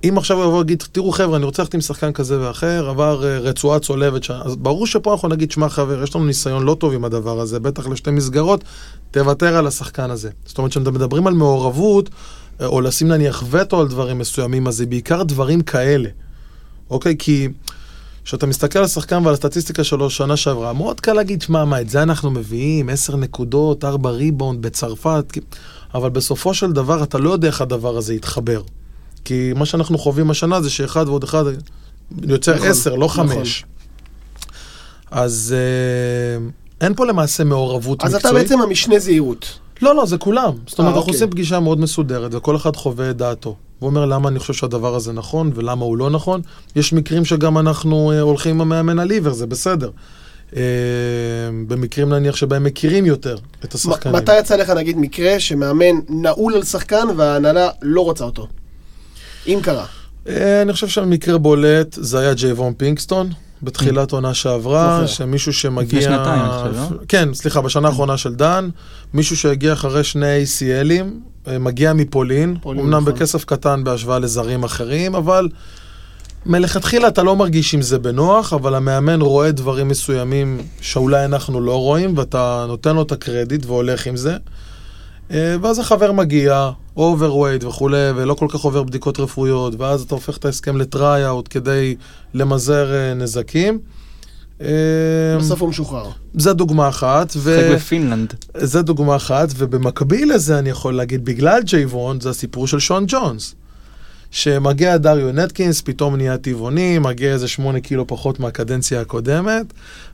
[0.04, 3.24] ואם עכשיו הוא יבוא ויגיד, תראו חבר'ה, אני רוצה ללכת עם שחקן כזה ואחר, עבר
[3.24, 4.30] אה, רצועה צולבת, ש...
[4.30, 7.60] אז ברור שפה אנחנו נגיד, שמע חבר, יש לנו ניסיון לא טוב עם הדבר הזה,
[7.60, 8.64] בטח לשתי מסגרות,
[9.10, 10.30] תוותר על השחקן הזה.
[10.46, 12.10] זאת אומרת, כשאתם מדברים על מעורבות,
[12.60, 16.08] אה, או לשים נניח וטו על דברים מסוימים, אז זה בעיקר דברים כאלה,
[16.90, 17.16] אוקיי?
[17.18, 17.48] כי
[18.24, 21.88] כשאתה מסתכל על השחקן ועל הסטטיסטיקה שלו שנה שעברה, מאוד קל להגיד, שמע, מה, את
[21.88, 25.24] זה אנחנו מביאים, 10 נקודות, 4 ריבאונד בצרפת,
[25.94, 28.62] אבל בסופו של דבר אתה לא יודע איך הדבר הזה יתחבר.
[29.24, 31.44] כי מה שאנחנו חווים השנה זה שאחד ועוד אחד
[32.22, 33.28] יוצר נכון, עשר, לא נכון.
[33.28, 33.64] חמש.
[35.10, 36.46] אז אה,
[36.80, 38.36] אין פה למעשה מעורבות אז מקצועית.
[38.36, 39.58] אתה בעצם המשנה זהירות.
[39.82, 40.52] לא, לא, זה כולם.
[40.66, 41.14] זאת אומרת, אה, אנחנו אוקיי.
[41.14, 43.56] עושים פגישה מאוד מסודרת, וכל אחד חווה את דעתו.
[43.78, 46.40] הוא אומר למה אני חושב שהדבר הזה נכון, ולמה הוא לא נכון.
[46.76, 49.90] יש מקרים שגם אנחנו אה, הולכים עם המאמן על עיוור, זה בסדר.
[50.56, 50.62] אה,
[51.66, 54.16] במקרים נניח שבהם מכירים יותר את השחקנים.
[54.16, 58.46] מתי יצא לך נגיד מקרה שמאמן נעול על שחקן וההנהלה לא רוצה אותו?
[59.46, 59.84] אם קרה.
[60.28, 63.30] אה, אני חושב שהמקרה בולט, זה היה ג'ייבון פינקסטון,
[63.62, 65.06] בתחילת עונה שעברה, זוכר.
[65.06, 65.98] שמישהו שמגיע...
[65.98, 66.98] לפני שנתיים, אני חושב, לא?
[67.08, 68.68] כן, סליחה, בשנה האחרונה של דן,
[69.14, 71.04] מישהו שהגיע אחרי שני ACL-ים,
[71.48, 73.14] אה, מגיע מפולין, פולין, אמנם נכון.
[73.14, 75.48] בכסף קטן בהשוואה לזרים אחרים, אבל
[76.46, 81.76] מלכתחילה אתה לא מרגיש עם זה בנוח, אבל המאמן רואה דברים מסוימים שאולי אנחנו לא
[81.80, 84.36] רואים, ואתה נותן לו את הקרדיט והולך עם זה.
[85.30, 90.36] אה, ואז החבר מגיע, overweight וכולי, ולא כל כך עובר בדיקות רפואיות, ואז אתה הופך
[90.36, 91.96] את ההסכם ל try-out כדי
[92.34, 93.78] למזער אה, נזקים.
[94.60, 94.68] אה,
[95.38, 96.10] בסוף הוא משוחרר.
[96.34, 97.70] זה דוגמה אחת, ו...
[97.74, 98.34] בפינלנד.
[98.56, 103.54] זה דוגמה אחת, ובמקביל לזה אני יכול להגיד, בגלל ג'ייבון, זה הסיפור של שון ג'ונס.
[104.32, 109.66] שמגיע דריו נטקינס, פתאום נהיה טבעוני, מגיע איזה שמונה קילו פחות מהקדנציה הקודמת,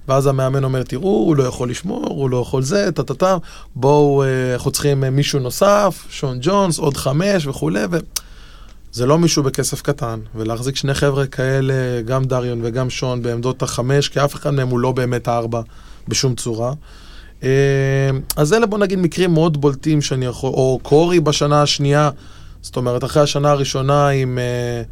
[0.09, 3.37] ואז המאמן אומר, תראו, הוא לא יכול לשמור, הוא לא יכול זה, טה-טה-טה,
[3.77, 7.99] בואו, אה, אנחנו צריכים אה, מישהו נוסף, שון ג'ונס, עוד חמש וכולי, ו...
[8.93, 14.09] זה לא מישהו בכסף קטן, ולהחזיק שני חבר'ה כאלה, גם דריון וגם שון, בעמדות החמש,
[14.09, 15.61] כי אף אחד מהם הוא לא באמת הארבע
[16.09, 16.73] בשום צורה.
[17.43, 17.49] אה,
[18.37, 22.11] אז אלה בוא נגיד מקרים מאוד בולטים שאני יכול, או קורי בשנה השנייה,
[22.69, 24.83] זאת אומרת, אחרי השנה הראשונה עם אה,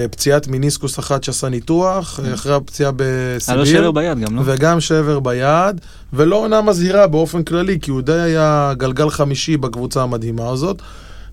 [0.00, 3.64] אה, פציעת מיניסקוס אחת שעשה ניתוח, אה, אחרי הפציעה היה לו בסיביר.
[3.64, 4.42] שבר ביד גם, לא?
[4.44, 5.80] וגם שבר ביד,
[6.12, 10.82] ולא עונה מזהירה באופן כללי, כי הוא די היה גלגל חמישי בקבוצה המדהימה הזאת.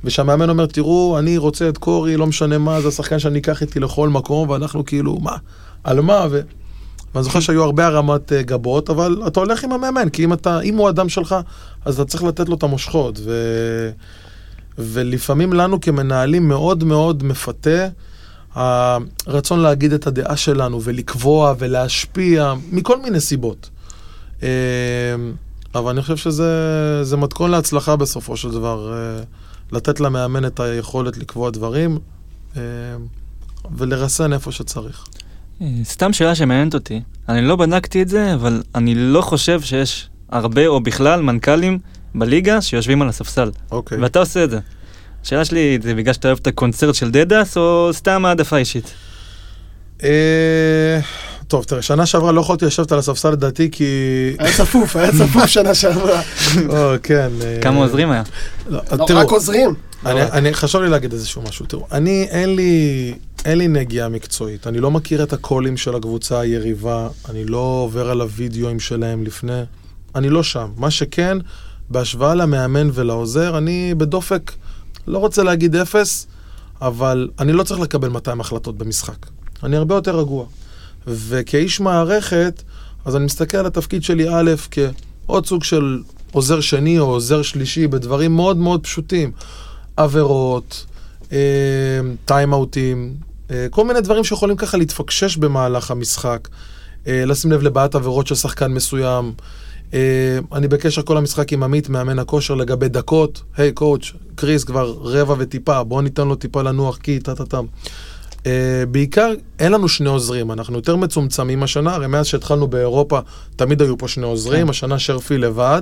[0.04, 3.80] ושהמאמן אומר, תראו, אני רוצה את קורי, לא משנה מה, זה השחקן שאני אקח איתי
[3.80, 5.36] לכל מקום, ואנחנו כאילו, מה?
[5.84, 6.28] על מה?
[6.32, 6.42] ו...
[7.16, 10.60] ואני זוכר שהיו הרבה הרמת אה, גבות, אבל אתה הולך עם המאמן, כי אם, אתה,
[10.60, 11.36] אם הוא אדם שלך,
[11.86, 13.20] אז אתה צריך לתת לו את המושכות.
[13.26, 13.32] ו...
[14.78, 17.88] ולפעמים לנו כמנהלים מאוד מאוד מפתה
[18.56, 23.70] הרצון להגיד את הדעה שלנו ולקבוע ולהשפיע, מכל מיני סיבות.
[24.44, 24.50] אה,
[25.76, 29.24] אבל אני חושב שזה מתכון להצלחה בסופו של דבר, אה,
[29.72, 31.98] לתת למאמן את היכולת לקבוע דברים
[32.58, 32.62] אה,
[33.78, 35.06] ולרסן איפה שצריך.
[35.84, 40.68] סתם שאלה שמעניינת אותי, אני לא בדקתי את זה, אבל אני לא חושב שיש הרבה
[40.68, 41.80] או בכלל מנכ"לים
[42.16, 43.52] בליגה שיושבים על הספסל.
[43.72, 43.98] אוקיי.
[43.98, 44.60] ואתה עושה את זה.
[45.24, 48.94] השאלה שלי, זה בגלל שאתה אוהב את הקונצרט של דדס, או סתם העדפה אישית?
[50.04, 51.00] אה,
[51.48, 53.86] טוב, תראה, שנה שעברה לא יכולתי לשבת על הספסל לדעתי כי...
[54.40, 56.22] היה צפוף, היה צפוף שנה שעברה.
[56.70, 57.30] או, כן.
[57.42, 58.24] אה, כמה עוזרים היה?
[58.70, 59.74] לא, לא, רק עוזרים.
[60.06, 61.66] אני, אני, חשוב לי להגיד איזשהו משהו.
[61.66, 63.14] תראו, אני, אין לי,
[63.46, 64.68] אין לי נגיעה מקצועית.
[64.68, 69.62] אני לא מכיר את הקולים של הקבוצה היריבה, אני לא עובר על הוידאוים שלהם לפני.
[70.16, 70.68] אני לא שם.
[70.78, 71.38] מה שכן,
[71.90, 74.52] בהשוואה למאמן ולעוזר, אני בדופק,
[75.08, 76.28] לא רוצה להגיד אפס,
[76.82, 79.26] אבל אני לא צריך לקבל 200 החלטות במשחק.
[79.64, 80.46] אני הרבה יותר רגוע.
[81.08, 82.64] וכאיש מערכת,
[83.06, 86.00] אז אני מסתכל על התפקיד שלי, א', כעוד סוג של
[86.32, 89.32] עוזר שני או עוזר שלישי בדברים מאוד מאוד פשוטים.
[89.98, 90.86] עבירות,
[92.26, 93.14] טיימאוטים,
[93.52, 96.48] אה, אה, כל מיני דברים שיכולים ככה להתפקשש במהלך המשחק.
[97.08, 99.34] אה, לשים לב לבעיית עבירות של שחקן מסוים.
[100.54, 103.42] אני בקשר כל המשחק עם עמית, מאמן הכושר, לגבי דקות.
[103.58, 107.60] היי, hey, coach, קריס כבר רבע וטיפה, בואו ניתן לו טיפה לנוח, כי טה-טה-טה.
[108.32, 108.46] Uh,
[108.92, 113.20] בעיקר, אין לנו שני עוזרים, אנחנו יותר מצומצמים השנה, הרי מאז שהתחלנו באירופה,
[113.56, 114.70] תמיד היו פה שני עוזרים, כן.
[114.70, 115.82] השנה שרפי לבד.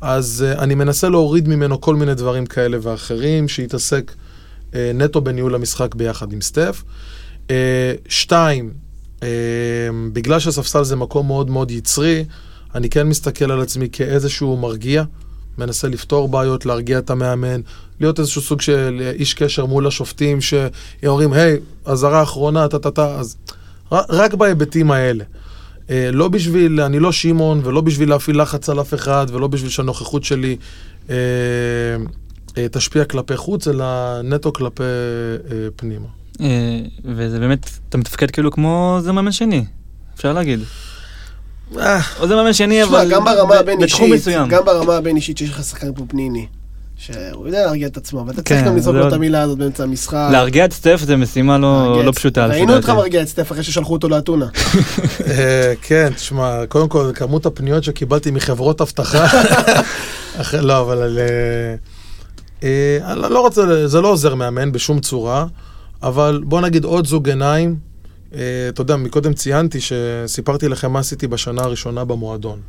[0.00, 4.12] אז uh, אני מנסה להוריד ממנו כל מיני דברים כאלה ואחרים, שיתעסק
[4.70, 6.82] uh, נטו בניהול המשחק ביחד עם סטף.
[7.48, 7.50] Uh,
[8.08, 8.72] שתיים,
[9.20, 9.22] uh,
[10.12, 12.24] בגלל שהספסל זה מקום מאוד מאוד יצרי,
[12.74, 15.04] אני כן מסתכל על עצמי כאיזשהו מרגיע,
[15.58, 17.60] מנסה לפתור בעיות, להרגיע את המאמן,
[18.00, 23.36] להיות איזשהו סוג של איש קשר מול השופטים, שאומרים, היי, אזהרה אחרונה, טה-טה-טה, אז
[23.90, 25.24] רק בהיבטים האלה.
[25.90, 29.70] אה, לא בשביל, אני לא שמעון, ולא בשביל להפעיל לחץ על אף אחד, ולא בשביל
[29.70, 30.56] שהנוכחות שלי
[31.10, 31.16] אה,
[32.58, 33.84] אה, תשפיע כלפי חוץ, אלא
[34.22, 36.06] נטו כלפי אה, פנימה.
[36.40, 39.64] אה, וזה באמת, אתה מתפקד כאילו כמו זה מאמן שני,
[40.14, 40.60] אפשר להגיד.
[41.78, 42.00] אה.
[42.20, 46.04] או זה מאמן שני, אבל גם ברמה הבין-אישית, גם ברמה הבין-אישית שיש לך שחקן כמו
[46.08, 46.46] פניני.
[46.96, 49.82] שהוא יודע להרגיע את עצמו, ואתה צריך כן, גם לזרוק לו את המילה הזאת באמצע
[49.82, 50.28] המשחק.
[50.32, 52.46] להרגיע את סטף זה משימה לא, לא פשוטה.
[52.46, 54.46] ראינו אותך מרגיע את סטף אחרי ששלחו אותו לאתונה.
[55.26, 59.26] אה, כן, תשמע, קודם כל, כמות הפניות שקיבלתי מחברות אבטחה,
[60.62, 61.18] לא, אבל
[62.62, 65.46] אה, אני לא רוצה, זה לא עוזר מאמן בשום צורה,
[66.02, 67.93] אבל בוא נגיד עוד זוג עיניים.
[68.68, 72.60] אתה יודע, מקודם ציינתי שסיפרתי לכם מה עשיתי בשנה הראשונה במועדון.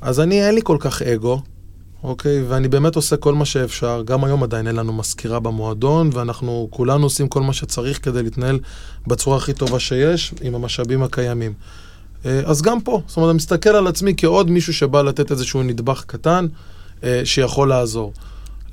[0.00, 1.42] אז אני, אין לי כל כך אגו.
[2.02, 2.42] אוקיי?
[2.42, 4.02] ואני באמת עושה כל מה שאפשר.
[4.04, 8.58] גם היום עדיין אין לנו מזכירה במועדון, ואנחנו כולנו עושים כל מה שצריך כדי להתנהל
[9.06, 11.52] בצורה הכי טובה שיש, עם המשאבים הקיימים.
[12.26, 15.62] אה, אז גם פה, זאת אומרת, אני מסתכל על עצמי כעוד מישהו שבא לתת איזשהו
[15.62, 16.46] נדבך קטן
[17.04, 18.12] אה, שיכול לעזור.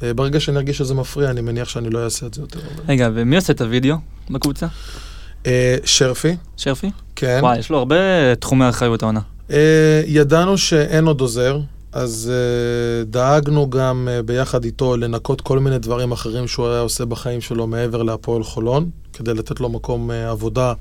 [0.03, 2.59] אה, ברגע שאני ארגיש שזה מפריע, אני מניח שאני לא אעשה את זה יותר.
[2.87, 3.97] רגע, ומי עושה את הוידאו
[4.29, 4.67] בקבוצה?
[5.85, 6.35] שרפי.
[6.57, 6.91] שרפי?
[7.15, 7.39] כן.
[7.41, 7.95] וואי, יש לו הרבה
[8.39, 9.19] תחומי אחריות העונה.
[10.07, 11.59] ידענו שאין עוד עוזר.
[11.91, 17.41] אז uh, דאגנו גם ביחד איתו לנקות כל מיני דברים אחרים שהוא היה עושה בחיים
[17.41, 20.73] שלו מעבר להפועל חולון, כדי לתת לו מקום עבודה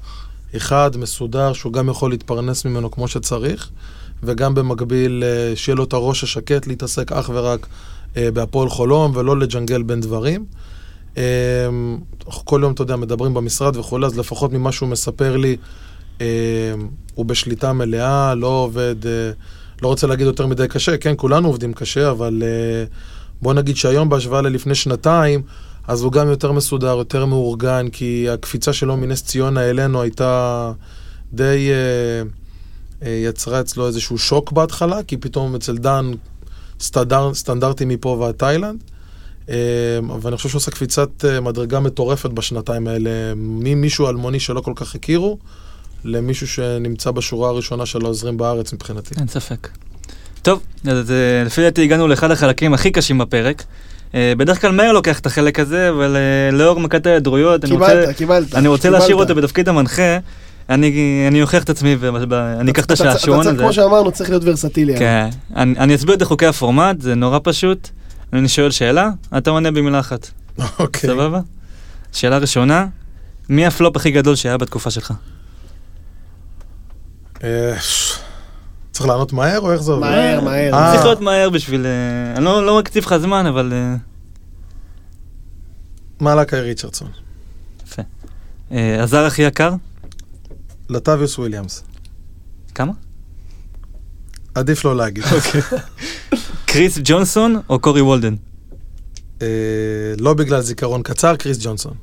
[0.57, 3.71] אחד, מסודר, שהוא גם יכול להתפרנס ממנו כמו שצריך,
[4.23, 5.25] וגם במקביל
[5.55, 7.67] שיהיה לו את הראש השקט להתעסק אך ורק
[8.17, 10.45] בהפועל חולון ולא לג'נגל בין דברים.
[11.17, 11.19] Uh,
[12.45, 15.57] כל יום, אתה יודע, מדברים במשרד וכולי, אז לפחות ממה שהוא מספר לי,
[16.19, 16.23] uh,
[17.15, 18.97] הוא בשליטה מלאה, לא עובד...
[19.03, 19.07] Uh,
[19.83, 22.93] לא רוצה להגיד יותר מדי קשה, כן, כולנו עובדים קשה, אבל uh,
[23.43, 25.43] בוא נגיד שהיום בהשוואה ללפני שנתיים,
[25.89, 30.73] אז הוא גם יותר מסודר, יותר מאורגן, כי הקפיצה שלו מנס ציונה אלינו הייתה
[31.33, 31.71] די...
[31.71, 32.29] uh,
[33.03, 36.11] יצרה אצלו איזשהו שוק בהתחלה, כי פתאום אצל דן
[36.81, 38.79] סטנדר, סטנדרטים מפה ועד תאילנד.
[39.47, 39.51] Uh,
[40.13, 44.73] אבל אני חושב שהוא עושה קפיצת uh, מדרגה מטורפת בשנתיים האלה, ממישהו אלמוני שלא כל
[44.77, 45.39] כך הכירו.
[46.05, 49.15] למישהו שנמצא בשורה הראשונה של העוזרים בארץ מבחינתי.
[49.19, 49.69] אין ספק.
[50.43, 53.65] טוב, אז אה, לפי דעתי הגענו לאחד החלקים הכי קשים בפרק.
[54.15, 58.13] אה, בדרך כלל מאיר לוקח את החלק הזה, אבל אה, לאור מכת ההיעדרויות, אני רוצה,
[58.17, 60.19] קיבלת, אני רוצה להשאיר אותו בתפקיד המנחה.
[60.71, 63.51] אני, אני אוכיח את עצמי ואני אקח את השעשועון הזה.
[63.51, 64.99] אתה כמו שאמרנו, צריך להיות ורסטילי.
[64.99, 67.89] כן, אני, אני אסביר את חוקי הפורמט, זה נורא פשוט.
[68.33, 70.31] אני שואל שאלה, אתה עונה במילה אחת.
[70.79, 71.11] אוקיי.
[71.11, 71.41] סבבה?
[72.13, 72.87] שאלה ראשונה,
[73.49, 75.13] מי הפלופ הכי גדול שהיה בתקופה שלך?
[77.45, 77.75] אה,
[78.93, 80.09] צריך לענות מהר או איך זה עובד?
[80.09, 80.75] מהר, מהר.
[80.75, 80.93] אה.
[80.93, 81.87] צריך להיות מהר בשביל...
[81.87, 83.73] אה, אני לא לא מקציב לך זמן, אבל...
[86.21, 87.11] מלאקי ריצ'רדסון.
[87.87, 88.03] יפה.
[89.03, 89.75] הזר הכי יקר?
[90.89, 91.85] לטביוס וויליאמס.
[92.75, 92.93] כמה?
[94.55, 95.25] עדיף לא להגיד.
[96.67, 98.35] קריס ג'ונסון או קורי וולדן?
[99.43, 99.47] אה,
[100.19, 101.95] לא בגלל זיכרון קצר, קריס ג'ונסון.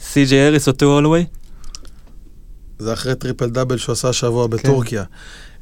[0.00, 1.26] סי.ג'יי האריס או טו הולווי?
[2.78, 5.04] זה אחרי טריפל דאבל שהוא עשה השבוע בטורקיה.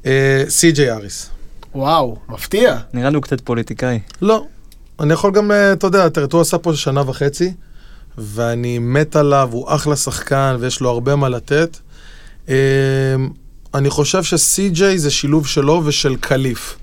[0.06, 1.30] אה, סי.ג'יי האריס.
[1.74, 2.78] וואו, מפתיע.
[2.92, 4.00] נראה לי הוא קצת פוליטיקאי.
[4.22, 4.46] לא.
[5.00, 7.52] אני יכול גם, אה, אתה יודע, תראה, הוא עשה פה שנה וחצי,
[8.18, 11.78] ואני מת עליו, הוא אחלה שחקן ויש לו הרבה מה לתת.
[13.74, 16.76] אני חושב שסי.ג'יי זה שילוב שלו ושל קליף.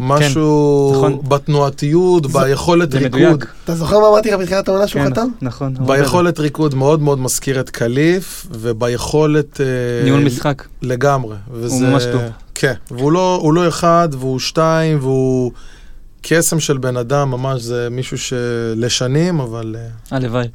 [0.00, 1.18] משהו נכון.
[1.28, 3.20] בתנועתיות, ביכולת זה ריקוד.
[3.20, 3.46] מדויק.
[3.64, 5.28] אתה זוכר מה אמרתי לך בתחילת העונה שהוא כן, חתם?
[5.42, 5.76] נכון.
[5.78, 5.86] הוא.
[5.86, 9.60] ביכולת ריקוד מאוד מאוד מזכיר את קליף, וביכולת...
[9.60, 9.66] אה,
[10.04, 10.64] ניהול משחק.
[10.82, 11.36] לגמרי.
[11.52, 11.86] וזה...
[11.86, 12.22] ממש טוב.
[12.54, 15.52] כן, והוא לא, הוא לא אחד, והוא שתיים, והוא
[16.22, 19.76] קסם של בן אדם, ממש זה מישהו שלשנים, אבל...
[19.78, 20.48] אה, הלוואי.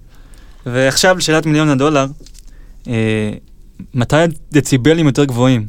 [0.66, 2.06] ועכשיו שאלת מיליון הדולר,
[2.88, 3.32] אה,
[3.94, 5.68] מתי הדציבלים יותר גבוהים?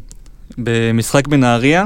[0.58, 1.84] במשחק בנהריה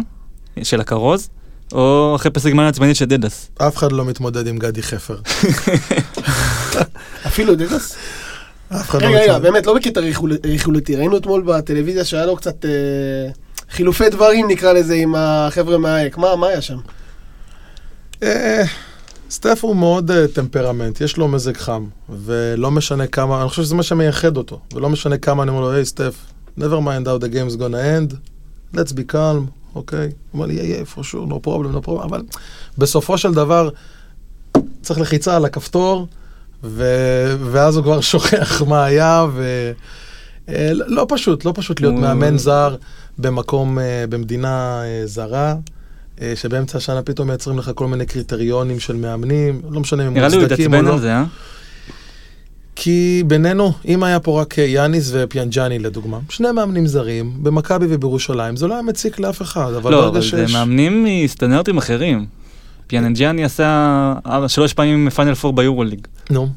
[0.63, 1.29] של הכרוז,
[1.73, 3.51] או אחרי פסק זמן עצבנית של דדס?
[3.59, 5.17] אף אחד לא מתמודד עם גדי חפר.
[7.29, 7.97] אפילו דדס?
[8.69, 9.43] אף אחד לא רגע, רגע, מתמודד.
[9.43, 10.01] באמת, לא בקטע
[10.55, 10.97] רכילותי.
[10.97, 12.71] ראינו אתמול בטלוויזיה שהיה לו קצת אה,
[13.71, 16.19] חילופי דברים, נקרא לזה, עם החבר'ה מהאק.
[16.19, 16.79] מה מה היה שם?
[18.23, 18.63] אה,
[19.31, 23.75] סטף הוא מאוד אה, טמפרמנט, יש לו מזג חם, ולא משנה כמה, אני חושב שזה
[23.75, 26.15] מה שמייחד אותו, ולא משנה כמה אני אומר לו, היי סטף,
[26.59, 28.15] never mind how the game is gonna end,
[28.77, 29.99] let's be calm, אוקיי?
[30.07, 32.23] הוא אומר לי, yeah, for sure, no problem, no problem, אבל
[32.79, 33.71] בסופו של דבר,
[34.83, 36.07] צריך לחיצה על הכפתור,
[36.65, 36.85] ו...
[37.51, 39.73] ואז הוא כבר שוכח מה היה, ו...
[40.49, 42.77] אה, לא לא פשוט, לא פשוט להיות מאמן זר
[43.19, 45.55] במקום, אה, במדינה אה, זרה.
[46.35, 50.29] שבאמצע השנה פתאום מייצרים לך כל מיני קריטריונים של מאמנים, לא משנה אם הם נראה
[50.29, 50.95] לי הוא מוצדקים או התעצבן לא.
[50.95, 51.25] על זה, אה?
[52.83, 58.67] כי בינינו, אם היה פה רק יאניס ופיאניג'אני לדוגמה, שני מאמנים זרים, במכבי ובירושלים, זה
[58.67, 60.53] לא היה מציק לאף אחד, אבל לא, ברגע אבל זה שיש...
[60.53, 62.27] מאמנים מסטנדרטים אחרים.
[62.87, 64.15] פיאניג'אני עשה
[64.49, 66.07] שלוש פעמים פיינל פור ביורוליג.
[66.31, 66.49] נו.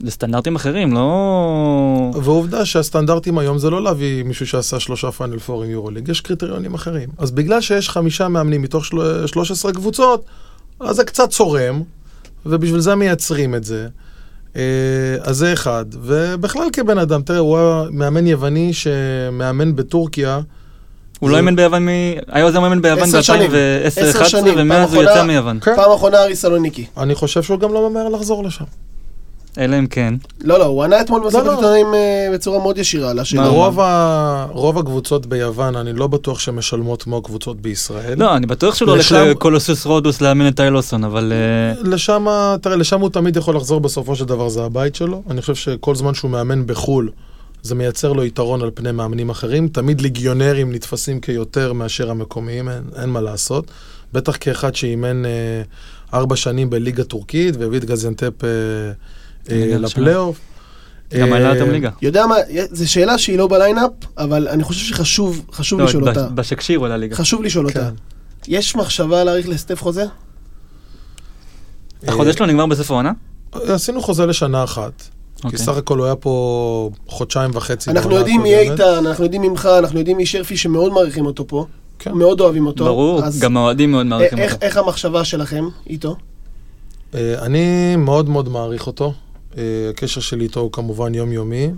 [0.00, 2.12] זה סטנדרטים אחרים, לא...
[2.22, 6.74] ועובדה שהסטנדרטים היום זה לא להביא מישהו שעשה שלושה פיינל פור עם יורוליג, יש קריטריונים
[6.74, 7.08] אחרים.
[7.18, 9.26] אז בגלל שיש חמישה מאמנים מתוך של...
[9.26, 10.24] 13 קבוצות,
[10.80, 11.82] אז זה קצת צורם,
[12.46, 13.88] ובשביל זה מייצרים את זה.
[14.56, 14.62] אה,
[15.22, 15.84] אז זה אחד.
[16.02, 20.40] ובכלל כבן אדם, תראה, הוא היה מאמן יווני שמאמן בטורקיה.
[21.20, 21.88] הוא לא זה- אימן ביוון מ...
[22.28, 23.50] היה עוזר מאמן ביוון עשר שנים.
[23.84, 24.54] עשר ב-2010-2011, שנים.
[24.56, 25.58] ומאז הוא יצא מיוון.
[25.60, 26.86] פעם אחרונה אריס סלוניקי.
[26.96, 28.64] אני חושב שהוא גם לא ממהר לחזור לשם.
[29.58, 30.14] אלא אם כן.
[30.40, 31.50] לא, לא, הוא ענה אתמול בסוף לא.
[31.52, 33.42] העיתונאים אה, בצורה מאוד ישירה לשאלה.
[33.42, 33.48] מה?
[33.48, 34.46] רוב, ה...
[34.50, 38.18] רוב הקבוצות ביוון, אני לא בטוח שהן משלמות כמו הקבוצות בישראל.
[38.18, 41.32] לא, אני בטוח שהוא לא הולך לשם- לקולוסוס רודוס לאמן את טיילוסון, אבל...
[41.32, 42.26] אה, לשם,
[42.62, 45.22] תראה, לשם הוא תמיד יכול לחזור בסופו של דבר, זה הבית שלו.
[45.30, 47.10] אני חושב שכל זמן שהוא מאמן בחו"ל,
[47.62, 49.68] זה מייצר לו יתרון על פני מאמנים אחרים.
[49.68, 53.70] תמיד ליגיונרים נתפסים כיותר מאשר המקומיים, אין, אין מה לעשות.
[54.12, 55.30] בטח כאחד שאימן אה,
[56.14, 58.92] ארבע שנים בליגה טורקית והביא את גזיאנטפ אה, אה,
[59.54, 60.38] לפלייאוף.
[61.14, 61.90] גם אה, עלה אותם ליגה.
[62.02, 62.34] יודע מה,
[62.72, 66.28] זו שאלה שהיא לא בליינאפ, אבל אני חושב שחשוב חשוב לא, לשאול אותה.
[66.28, 67.16] בשקשיר הוא עלה ליגה.
[67.16, 67.78] חשוב לשאול כן.
[67.80, 67.90] אותה.
[68.48, 70.04] יש מחשבה להאריך לסטף חוזה?
[72.08, 73.12] החוזה שלו נגמר בסוף העונה?
[73.54, 75.02] אה, עשינו חוזה לשנה אחת.
[75.36, 75.58] כי אוקיי.
[75.58, 77.90] סך הכל הוא היה פה חודשיים וחצי.
[77.90, 78.58] אנחנו יודעים מי.
[78.58, 81.66] איתן, אנחנו יודעים ממך, אנחנו יודעים משרפי שמאוד מעריכים אותו פה,
[81.98, 82.12] כן.
[82.12, 82.84] מאוד אוהבים אותו.
[82.84, 84.66] ברור, אז גם האוהדים מאוד מעריכים איך- אותו.
[84.66, 86.16] איך המחשבה שלכם איתו?
[87.14, 89.12] אה, אני מאוד מאוד מעריך אותו.
[89.58, 91.70] אה, הקשר שלי איתו הוא כמובן יומיומי.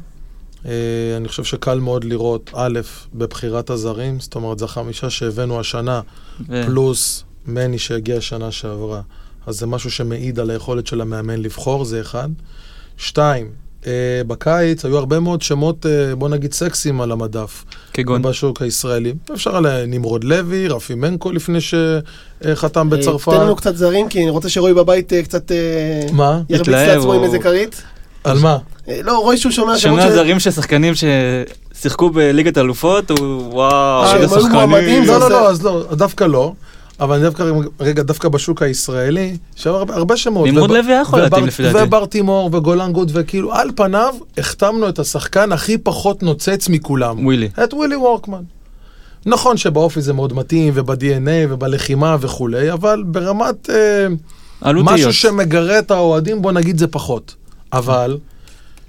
[0.67, 0.71] אה,
[1.17, 2.81] אני חושב שקל מאוד לראות, א',
[3.15, 6.01] בבחירת הזרים, זאת אומרת, זה החמישה שהבאנו השנה,
[6.49, 9.01] ו- פלוס מני שהגיע שנה שעברה.
[9.47, 12.29] אז זה משהו שמעיד על היכולת של המאמן לבחור, זה אחד.
[12.97, 13.51] שתיים,
[14.27, 17.65] בקיץ היו הרבה מאוד שמות, אה, בוא נגיד, סקסיים על המדף.
[17.93, 18.23] כגון.
[18.23, 19.13] בשוק הישראלי.
[19.35, 23.29] אפשר על נמרוד לוי, רפי מנקו לפני שחתם בצרפת.
[23.33, 25.57] אה, תן לנו קצת זרים, כי אני רוצה שרועי בבית אה, קצת אה,
[26.13, 26.41] מה?
[26.51, 27.83] ירביץ לעצמו עם הוא- איזה כרית.
[28.25, 28.59] על מה?
[28.89, 33.19] אה, לא, רועי שהוא שומע שמות שומע של- זרים של שחקנים ששיחקו בליגת אלופות, הוא
[33.55, 35.05] וואו, אה, איזה שחקנים.
[35.05, 36.53] לא, לא, עושה- לא, אז לא, דווקא לא.
[37.01, 37.45] אבל אני דווקא,
[37.81, 40.49] רגע, דווקא בשוק הישראלי, שהיו הרבה, הרבה שמות.
[40.49, 41.85] נמרוד לוי היה יכול להתאים לפי דעתי.
[41.85, 47.27] ובר תימור וגולן גוד, וכאילו, על פניו, החתמנו את השחקן הכי פחות נוצץ מכולם.
[47.27, 47.49] ווילי.
[47.65, 48.43] את ווילי וורקמן.
[49.27, 53.71] נכון שבאופי זה מאוד מתאים, וב-DNA ובלחימה וכולי, אבל ברמת...
[53.71, 54.07] אה,
[54.61, 54.95] עלותיות.
[54.95, 57.35] משהו שמגרה את האוהדים, בוא נגיד זה פחות.
[57.73, 58.19] אבל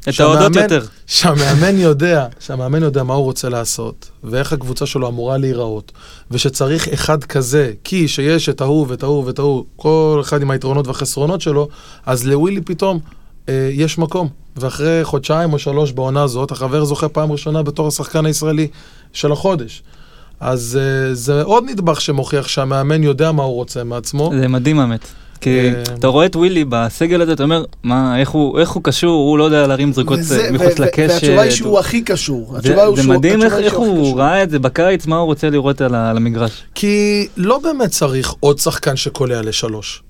[0.09, 0.81] את ההודות יותר.
[1.07, 5.91] שהמאמן יודע, שהמאמן יודע מה הוא רוצה לעשות, ואיך הקבוצה שלו אמורה להיראות,
[6.31, 10.87] ושצריך אחד כזה, כי שיש את ההוא ואת ההוא ואת ההוא, כל אחד עם היתרונות
[10.87, 11.67] והחסרונות שלו,
[12.05, 12.99] אז לווילי פתאום
[13.49, 14.27] אה, יש מקום.
[14.55, 18.67] ואחרי חודשיים או שלוש בעונה הזאת, החבר זוכה פעם ראשונה בתור השחקן הישראלי
[19.13, 19.83] של החודש.
[20.39, 24.31] אז אה, זה עוד נדבך שמוכיח שהמאמן יודע מה הוא רוצה מעצמו.
[24.39, 25.07] זה מדהים האמת.
[25.41, 28.83] כי אה, אתה רואה את ווילי בסגל הזה, אתה אומר, מה, איך הוא איך הוא
[28.83, 31.09] קשור, הוא לא יודע להרים זריקות אה, מחוץ לקשת.
[31.13, 32.55] והתשובה היא שהוא הכי קשור.
[32.63, 34.19] זה זה שהוא- מדהים איך איך הוא.
[34.19, 36.63] ראה את זה בקיץ, מה הוא רוצה לראות על המגרש.
[36.75, 40.03] כי לא באמת צריך עוד שחקן שקולע לשלוש.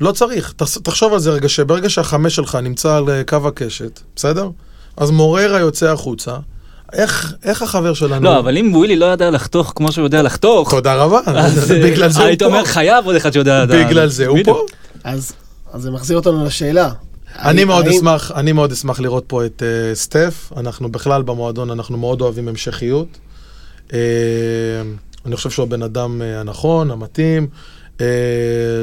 [0.00, 0.54] לא צריך.
[0.82, 4.48] תחשוב על זה רגע, שברגע שהחמש שלך נמצא על אה, קו הקשת, בסדר?
[4.96, 6.36] אז מוררה יוצא החוצה.
[6.92, 8.24] איך, איך החבר שלנו...
[8.24, 11.20] לא, אבל אם ווילי לא יודע לחתוך כמו שהוא יודע לחתוך, תודה רבה.
[11.26, 12.48] אז אה, בגלל זה הוא היית פה.
[12.48, 13.66] אומר חייב עוד אחד שיודע...
[13.66, 14.38] בגלל זה הוא.
[14.44, 14.64] פה.
[15.04, 15.32] אז
[15.72, 16.90] אז זה מחזיר אותנו לשאלה.
[17.38, 20.52] אני מאוד אשמח, אני מאוד אשמח לראות פה את uh, סטף.
[20.56, 23.18] אנחנו בכלל במועדון, אנחנו מאוד אוהבים המשכיות.
[23.88, 23.92] Uh,
[25.26, 27.46] אני חושב שהוא הבן אדם uh, הנכון, המתאים.
[28.00, 28.02] Uh,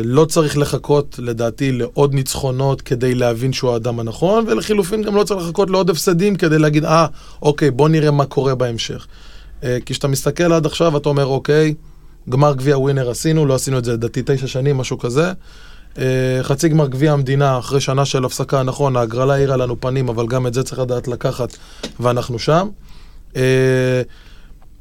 [0.04, 5.42] לא צריך לחכות, לדעתי, לעוד ניצחונות כדי להבין שהוא האדם הנכון, ולחילופין גם לא צריך
[5.42, 7.08] לחכות לעוד הפסדים כדי להגיד, אה,
[7.42, 9.08] אוקיי, בוא נראה מה קורה בהמשך.
[9.62, 11.74] Uh, כי כשאתה מסתכל עד עכשיו, אתה אומר, אוקיי,
[12.30, 15.32] גמר גביע ווינר עשינו, לא עשינו את זה לדעתי תשע שנים, משהו כזה.
[15.98, 20.28] אה, חצי גמר גביע המדינה, אחרי שנה של הפסקה, נכון, ההגרלה האירה לנו פנים, אבל
[20.28, 21.58] גם את זה צריך לדעת לקחת,
[22.00, 22.68] ואנחנו שם.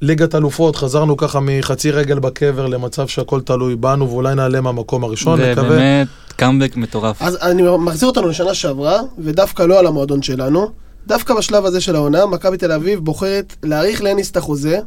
[0.03, 5.41] ליגת אלופות, חזרנו ככה מחצי רגל בקבר למצב שהכל תלוי בנו, ואולי נעלה מהמקום הראשון,
[5.41, 5.69] זה נקווה.
[5.69, 7.23] באמת קאמבק מטורף.
[7.23, 10.69] אז אני מחזיר אותנו לשנה שעברה, ודווקא לא על המועדון שלנו.
[11.07, 14.79] דווקא בשלב הזה של העונה, מכבי תל אביב בוחרת להאריך לאניס את החוזה,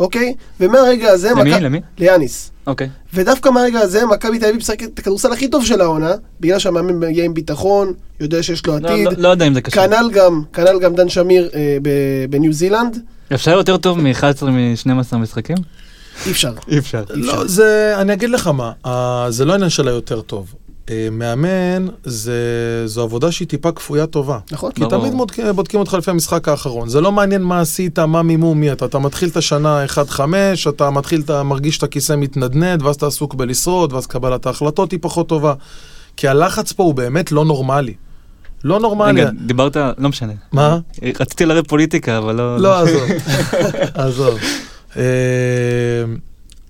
[0.00, 0.34] אוקיי?
[0.60, 1.30] ומהרגע הזה...
[1.30, 1.54] למי?
[1.54, 1.80] מכ- למי?
[1.98, 2.50] ליאניס.
[2.66, 2.88] אוקיי.
[3.14, 6.98] ודווקא מהרגע הזה, מכבי תל אביב משחקת את הכדורסל הכי טוב של העונה, בגלל שהמאמן
[7.08, 9.04] מגיע עם ביטחון, יודע שיש לו לא- עתיד.
[9.06, 9.86] לא- לא יודע אם זה קשור.
[9.86, 11.76] כנ"ל גם, כנ"ל גם דן שמיר אה,
[12.30, 12.98] בניו זילנד,
[13.34, 15.56] אפשר יותר טוב מ-11 מ-12 משחקים?
[16.26, 16.52] אי אפשר.
[16.68, 17.04] אי אפשר.
[17.10, 18.72] לא, זה, אני אגיד לך מה,
[19.30, 20.54] זה לא עניין של היותר טוב.
[20.90, 22.32] אה, מאמן, זה,
[22.86, 24.38] זו עבודה שהיא טיפה כפויה טובה.
[24.52, 24.72] נכון?
[24.72, 25.08] כי ברור.
[25.08, 26.88] תמיד בודקים אותך לפי המשחק האחרון.
[26.88, 28.84] זה לא מעניין מה עשית, מה מימו, מי אתה.
[28.84, 30.20] אתה מתחיל את השנה 1-5,
[30.68, 34.98] אתה מתחיל, אתה מרגיש את הכיסא מתנדנד, ואז אתה עסוק בלשרוד, ואז קבלת ההחלטות היא
[35.02, 35.54] פחות טובה.
[36.16, 37.94] כי הלחץ פה הוא באמת לא נורמלי.
[38.64, 39.20] לא נורמלי.
[39.20, 40.32] רגע, דיברת, לא משנה.
[40.52, 40.78] מה?
[41.20, 42.58] רציתי לרדת פוליטיקה, אבל לא...
[42.58, 43.02] לא, עזוב.
[43.94, 44.38] עזוב.
[44.96, 45.02] אה,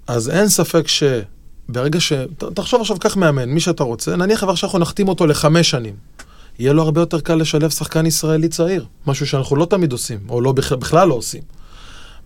[0.06, 2.12] אז אין ספק שברגע ש...
[2.12, 5.94] ת- תחשוב עכשיו, קח מאמן, מי שאתה רוצה, נניח אבל שאנחנו נחתים אותו לחמש שנים.
[6.58, 10.40] יהיה לו הרבה יותר קל לשלב שחקן ישראלי צעיר, משהו שאנחנו לא תמיד עושים, או
[10.40, 11.42] לא, בכ- בכלל לא עושים.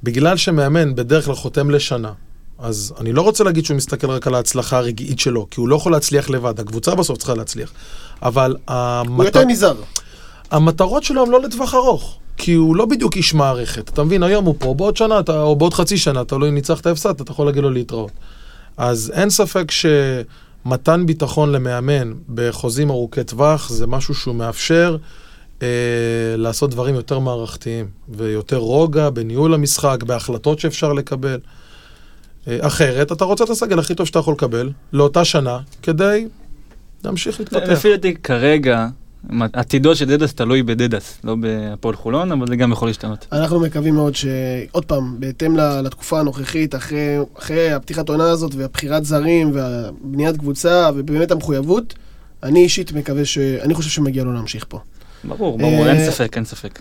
[0.03, 2.13] בגלל שמאמן בדרך כלל חותם לשנה,
[2.59, 5.77] אז אני לא רוצה להגיד שהוא מסתכל רק על ההצלחה הרגעית שלו, כי הוא לא
[5.77, 7.73] יכול להצליח לבד, הקבוצה בסוף צריכה להצליח.
[8.23, 9.27] אבל הוא המטרה...
[9.27, 9.77] יותר נזהר.
[10.51, 13.89] המטרות שלו הן לא לטווח ארוך, כי הוא לא בדיוק איש מערכת.
[13.89, 16.87] אתה מבין, היום הוא פה, בעוד שנה, אתה, או בעוד חצי שנה, תלוי אם ניצחת
[16.87, 18.11] הפסדת, אתה יכול להגיד לו להתראות.
[18.77, 24.97] אז אין ספק שמתן ביטחון למאמן בחוזים ארוכי טווח זה משהו שהוא מאפשר
[25.63, 25.69] אה,
[26.37, 31.39] לעשות דברים יותר מערכתיים, ויותר רוגע בניהול המשחק, בהחלטות שאפשר לקבל.
[32.49, 36.27] אה, אחרת, אתה רוצה את הסגל הכי טוב שאתה יכול לקבל, לאותה שנה, כדי
[37.05, 37.69] להמשיך להתפתח.
[37.69, 38.87] לפי דעתי כרגע,
[39.53, 43.27] עתידו של דדס תלוי בדדס, לא בהפועל חולון, אבל זה גם יכול להשתנות.
[43.33, 44.27] אנחנו מקווים מאוד ש...
[44.73, 51.31] עוד פעם, בהתאם לתקופה הנוכחית, אחרי, אחרי הפתיחת עונה הזאת והבחירת זרים והבניית קבוצה ובאמת
[51.31, 51.95] המחויבות,
[52.43, 53.39] אני אישית מקווה ש...
[53.39, 54.81] אני חושב שמגיע לו להמשיך פה.
[55.25, 56.79] ברור, ברור, אה, אין ספק, אין ספק.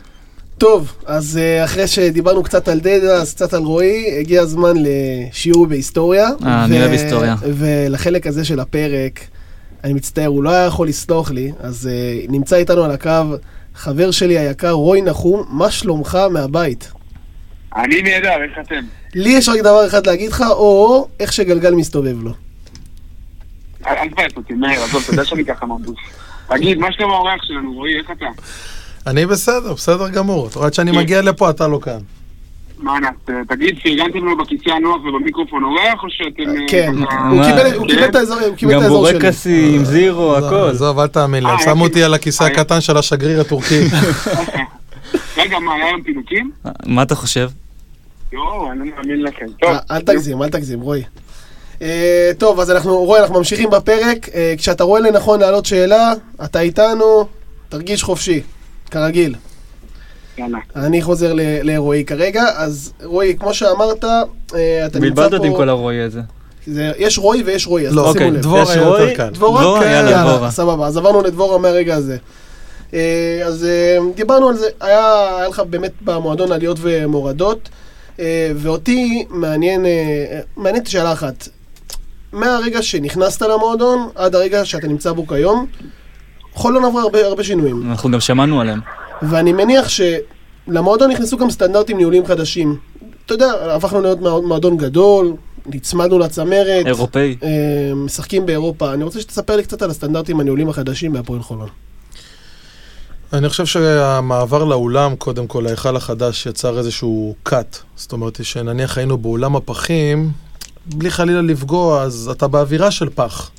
[0.57, 6.27] טוב, אז אה, אחרי שדיברנו קצת על דדס, קצת על רועי, הגיע הזמן לשיעור בהיסטוריה.
[6.45, 7.35] אה, אני אוהב היסטוריה.
[7.41, 9.19] ולחלק הזה של הפרק,
[9.83, 13.35] אני מצטער, הוא לא היה יכול לסלוח לי, אז אה, נמצא איתנו על הקו
[13.75, 16.91] חבר שלי היקר, רועי נחום, מה שלומך מהבית?
[17.75, 18.81] אני נהדר, איך אתם?
[19.15, 22.31] לי יש רק דבר אחד להגיד לך, או איך שגלגל מסתובב לו.
[23.87, 25.97] אל אל תבאס אותי, מאיר, עזוב, אתה יודע שאני ככה מבוס.
[26.49, 28.25] תגיד, מה שלום האורח שלנו, רועי, איך אתה?
[29.07, 30.47] אני בסדר, בסדר גמור.
[30.47, 31.99] אתה רואה שאני מגיע לפה, אתה לא כאן.
[32.79, 33.41] מה נעשה?
[33.49, 36.49] תגיד, פרגנתם לו בכיסא הנוח ובמיקרופון אורח, או שאתם...
[36.49, 37.43] אה, כן, ככה- הוא?
[37.87, 38.89] קיבל- את האזור את גם שלי.
[38.89, 40.55] בורקסי עם זירו, לא, הכל.
[40.69, 43.79] עזוב, אל תאמין לי, אה, שמו אותי על הכיסא אה, הקטן של השגריר הטורקי.
[45.37, 46.51] רגע, מה, היה היום פינוקים?
[46.85, 47.49] מה אתה חושב?
[48.33, 49.45] יואו, אני לא מאמין לכם.
[49.61, 49.69] טוב.
[49.71, 51.03] אה, אל תגזים, אל תגזים, רועי.
[51.81, 54.29] אה, טוב, אז אנחנו, רועי, אנחנו ממשיכים בפרק.
[54.35, 56.13] אה, כשאתה רואה לנכון להעלות שאלה,
[56.45, 57.27] אתה איתנו,
[57.69, 58.41] תרגיש חופשי,
[58.91, 59.35] כרגיל.
[60.37, 60.57] יאללה.
[60.75, 64.19] אני חוזר ל- לרועי כרגע, אז רועי, כמו שאמרת, אה,
[64.85, 65.57] אתה נמצא בלבלת אותי עם פה...
[65.57, 66.21] כל הרועי הזה.
[66.67, 68.41] זה- יש רועי ויש רועי, אז לא, תשימו אוקיי, לב.
[68.41, 69.29] דבורה יש היה יותר קל.
[69.29, 69.61] דבורה?
[69.61, 70.51] דבורה, כן, יאללה, יאללה, דבורה.
[70.51, 72.17] סבבה, אז עברנו לדבורה מהרגע הזה.
[72.93, 72.99] אה,
[73.45, 74.99] אז אה, דיברנו על זה, היה,
[75.39, 77.69] היה לך באמת במועדון עליות ומורדות,
[78.55, 79.85] ואותי מעניין,
[80.57, 81.47] מעניינת שאלה אחת.
[82.33, 85.65] מהרגע שנכנסת למועדון עד הרגע שאתה נמצא בו כיום,
[86.57, 87.89] חולון עברה הרבה, הרבה שינויים.
[87.91, 88.79] אנחנו גם שמענו עליהם.
[89.21, 92.77] ואני מניח שלמועדון נכנסו גם סטנדרטים ניהוליים חדשים.
[93.25, 95.33] אתה יודע, הפכנו להיות מוע- מועדון גדול,
[95.65, 97.35] נצמדנו לצמרת, אירופאי.
[97.43, 97.49] אה,
[97.95, 98.93] משחקים באירופה.
[98.93, 101.67] אני רוצה שתספר לי קצת על הסטנדרטים הניהוליים החדשים בהפועל חולון.
[103.33, 107.77] אני חושב שהמעבר לאולם, קודם כל, ההיכל החדש יצר איזשהו cut.
[107.95, 110.31] זאת אומרת, שנניח היינו באולם הפחים,
[110.85, 113.51] בלי חלילה לפגוע, אז אתה באווירה של פח.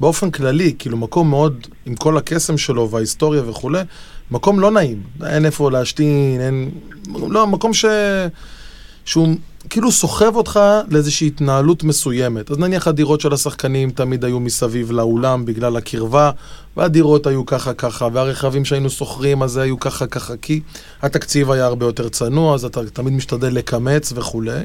[0.00, 3.82] באופן כללי, כאילו מקום מאוד, עם כל הקסם שלו וההיסטוריה וכולי,
[4.30, 5.02] מקום לא נעים.
[5.26, 6.70] אין איפה להשתין, אין...
[7.28, 7.84] לא, מקום ש...
[9.04, 9.28] שהוא
[9.70, 12.50] כאילו סוחב אותך לאיזושהי התנהלות מסוימת.
[12.50, 16.30] אז נניח הדירות של השחקנים תמיד היו מסביב לאולם בגלל הקרבה,
[16.76, 20.60] והדירות היו ככה ככה, והרכבים שהיינו שוכרים אז היו ככה ככה, כי
[21.02, 24.60] התקציב היה הרבה יותר צנוע, אז אתה תמיד משתדל לקמץ וכולי.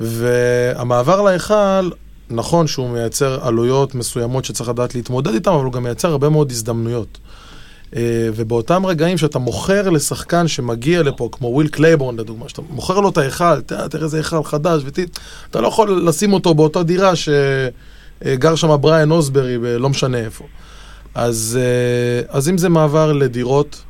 [0.00, 1.90] והמעבר להיכל,
[2.30, 6.50] נכון שהוא מייצר עלויות מסוימות שצריך לדעת להתמודד איתן, אבל הוא גם מייצר הרבה מאוד
[6.50, 7.18] הזדמנויות.
[7.96, 13.08] אה, ובאותם רגעים שאתה מוכר לשחקן שמגיע לפה, כמו וויל קלייבורן לדוגמה, שאתה מוכר לו
[13.08, 14.98] את ההיכל, תראה, איזה היכל חדש, ות...
[15.50, 20.44] אתה לא יכול לשים אותו באותה דירה שגר שם בריאן אוסברי, לא משנה איפה.
[21.14, 23.82] אז, אה, אז אם זה מעבר לדירות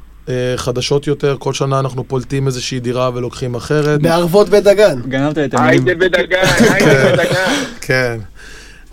[0.56, 4.02] חדשות יותר, כל שנה אנחנו פולטים איזושהי דירה ולוקחים אחרת.
[4.02, 5.00] בערבות בית דגן.
[5.08, 5.86] גנבת את המילים.
[5.86, 7.64] היידה בית דגן, היידה בדגן.
[7.80, 8.18] כן.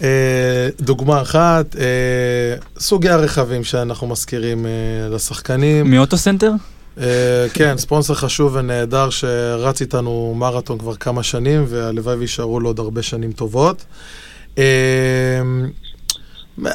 [0.03, 4.71] אה, דוגמה אחת, אה, סוגי הרכבים שאנחנו מזכירים אה,
[5.15, 5.91] לשחקנים.
[5.91, 6.51] מאוטו סנטר?
[6.99, 7.05] אה,
[7.53, 13.01] כן, ספונסר חשוב ונהדר שרץ איתנו מרתון כבר כמה שנים, והלוואי ויישארו לו עוד הרבה
[13.01, 13.85] שנים טובות.
[14.57, 14.63] אה,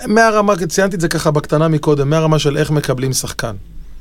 [0.07, 3.55] מהרמה, ציינתי את זה ככה בקטנה מקודם, מהרמה של איך מקבלים שחקן.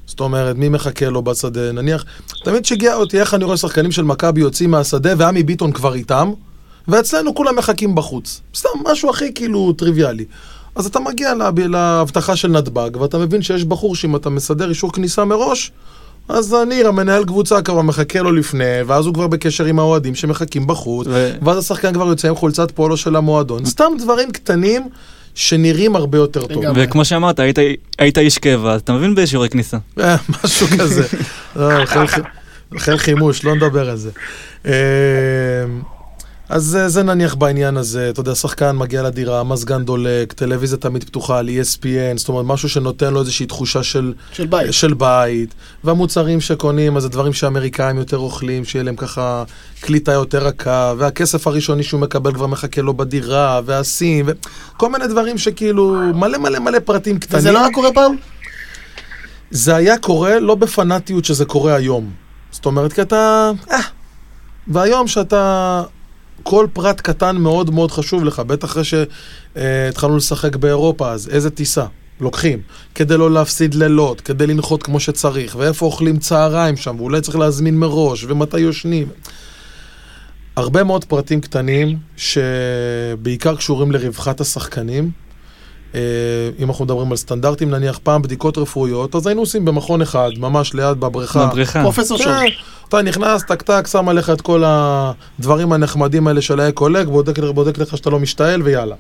[0.08, 2.06] זאת אומרת, מי מחכה לו בשדה, נניח,
[2.44, 6.32] תמיד שיגע אותי איך אני רואה שחקנים של מכבי יוצאים מהשדה ועמי ביטון כבר איתם,
[6.88, 8.42] ואצלנו כולם מחכים בחוץ.
[8.56, 10.26] סתם, משהו הכי כאילו טריוויאלי.
[10.76, 14.92] אז אתה מגיע לה- להבטחה של נתב"ג, ואתה מבין שיש בחור שאם אתה מסדר אישור
[14.94, 15.72] כניסה מראש,
[16.30, 20.68] אז ניר, המנהל קבוצה כבר מחכה לו לפני, ואז הוא כבר בקשר עם האוהדים שמחכים
[20.68, 23.66] בחוץ, ו- ואז השחקן כבר יוצא עם חולצת פולו של המועדון.
[23.66, 24.88] סתם דברים קטנים
[25.36, 26.64] שנראים הרבה יותר טוב.
[26.76, 27.58] וכמו שאמרת, היית-
[28.00, 29.78] היית איש קבע, אתה מבין באישורי כניסה.
[30.00, 31.04] אה, משהו כזה.
[31.56, 32.22] לא, חיל חי-
[32.78, 34.10] חיל חימוש, לא נדבר על זה.
[36.54, 40.78] אה, אז זה- זה נניח בעניין הזה, אתה יודע, שחקן מגיע לדירה, מזגן דולק, טלוויזיה
[40.78, 44.74] תמיד פתוחה על ESPN, זאת אומרת, משהו שנותן לו איזושהי תחושה של, של בית.
[44.74, 49.44] של בית, והמוצרים שקונים, אז זה דברים שאמריקאים יותר אוכלים, שיהיה להם ככה
[49.82, 55.38] קליטה יותר רכה, והכסף הראשוני שהוא מקבל כבר מחכה לו בדירה, והסים, וכל מיני דברים
[55.38, 57.40] שכאילו, מלא מלא מלא פרטים קטנים.
[57.40, 58.16] וזה לא היה קורה פעם?
[59.52, 62.12] זה היה קורה לא בפנאטיות שזה קורה היום.
[62.52, 63.52] זאת אומרת, כי אתה...
[63.72, 63.80] אה.
[64.68, 65.84] והיום שאתה...
[66.44, 71.86] כל פרט קטן מאוד מאוד חשוב לך, בטח אחרי שהתחלנו לשחק באירופה, אז איזה טיסה
[72.22, 72.62] לוקחים,
[72.96, 77.80] כדי לא להפסיד לילות, כדי לנחות כמו שצריך, ואיפה אוכלים צהריים שם, ואולי צריך להזמין
[77.80, 79.08] מראש, ומתי יושנים.
[80.56, 85.12] הרבה מאוד פרטים קטנים, שבעיקר קשורים לרווחת השחקנים.
[85.96, 86.00] אה,
[86.60, 90.74] אם אנחנו מדברים על סטנדרטים, נניח פעם בדיקות רפואיות, אז היינו עושים במכון אחד, ממש
[90.74, 91.46] ליד בבריכה.
[91.46, 91.82] בבריכה.
[91.84, 92.18] פרופסור.
[92.18, 92.46] כן,
[92.90, 97.40] אתה נכנס, טק טק, שם עליך את כל הדברים הנחמדים האלה של האקו לב, בודק,
[97.54, 98.96] בודק לך שאתה לא משתעל ויאללה.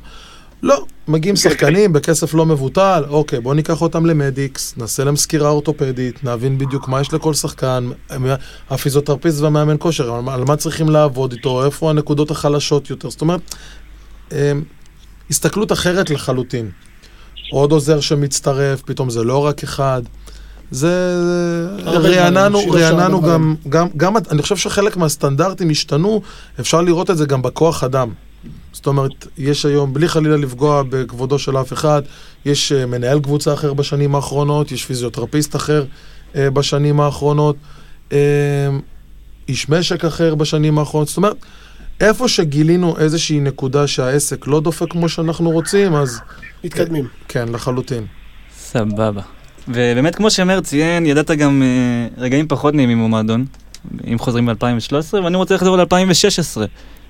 [0.63, 6.23] לא, מגיעים שחקנים בכסף לא מבוטל, אוקיי, בוא ניקח אותם למדיקס, נעשה להם סקירה אורתופדית,
[6.23, 7.89] נבין בדיוק מה יש לכל שחקן,
[8.69, 13.21] הפיזיותרפיסט והמאמן כושר, על מה- על מה צריכים לעבוד איתו, איפה הנקודות החלשות יותר, זאת
[13.21, 13.41] אומרת,
[14.31, 14.37] אמ,
[15.30, 16.71] הסתכלות אחרת לחלוטין.
[17.51, 20.01] עוד עוזר שמצטרף, פתאום זה לא רק אחד.
[20.71, 21.19] זה...
[21.86, 26.21] רעננו, רעננו גם, גם, גם, אני חושב שחלק מהסטנדרטים השתנו,
[26.59, 28.09] אפשר לראות את זה גם בכוח אדם.
[28.74, 32.01] זאת אומרת, יש היום, בלי חלילה לפגוע בכבודו של אף אחד,
[32.45, 35.86] יש אה, מנהל קבוצה אחר בשנים האחרונות, יש פיזיותרפיסט אחר
[36.36, 37.55] אה, בשנים האחרונות,
[38.11, 38.17] אה,
[39.47, 41.07] איש משק אחר בשנים האחרונות.
[41.07, 41.36] זאת אומרת,
[41.99, 46.19] איפה שגילינו איזושהי נקודה שהעסק לא דופק כמו שאנחנו רוצים, אז
[46.63, 47.07] מתקדמים.
[47.27, 48.05] כן, לחלוטין.
[48.57, 49.21] סבבה.
[49.67, 53.45] ובאמת, כמו שמר ציין, ידעת גם אה, רגעים פחות נעימים במועדון,
[54.11, 56.61] אם חוזרים ב-2013, ואני רוצה לחזור ל-2016,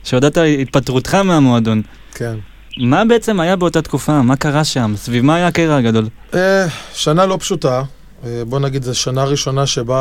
[0.04, 1.82] שהודעת על התפטרותך מהמועדון.
[2.16, 2.36] כן.
[2.78, 4.22] מה בעצם היה באותה תקופה?
[4.22, 4.94] מה קרה שם?
[4.96, 6.08] סביב מה היה הקרע הגדול?
[6.34, 7.84] אה, שנה לא פשוטה.
[8.26, 10.00] אה, בוא נגיד, זו שנה ראשונה שבה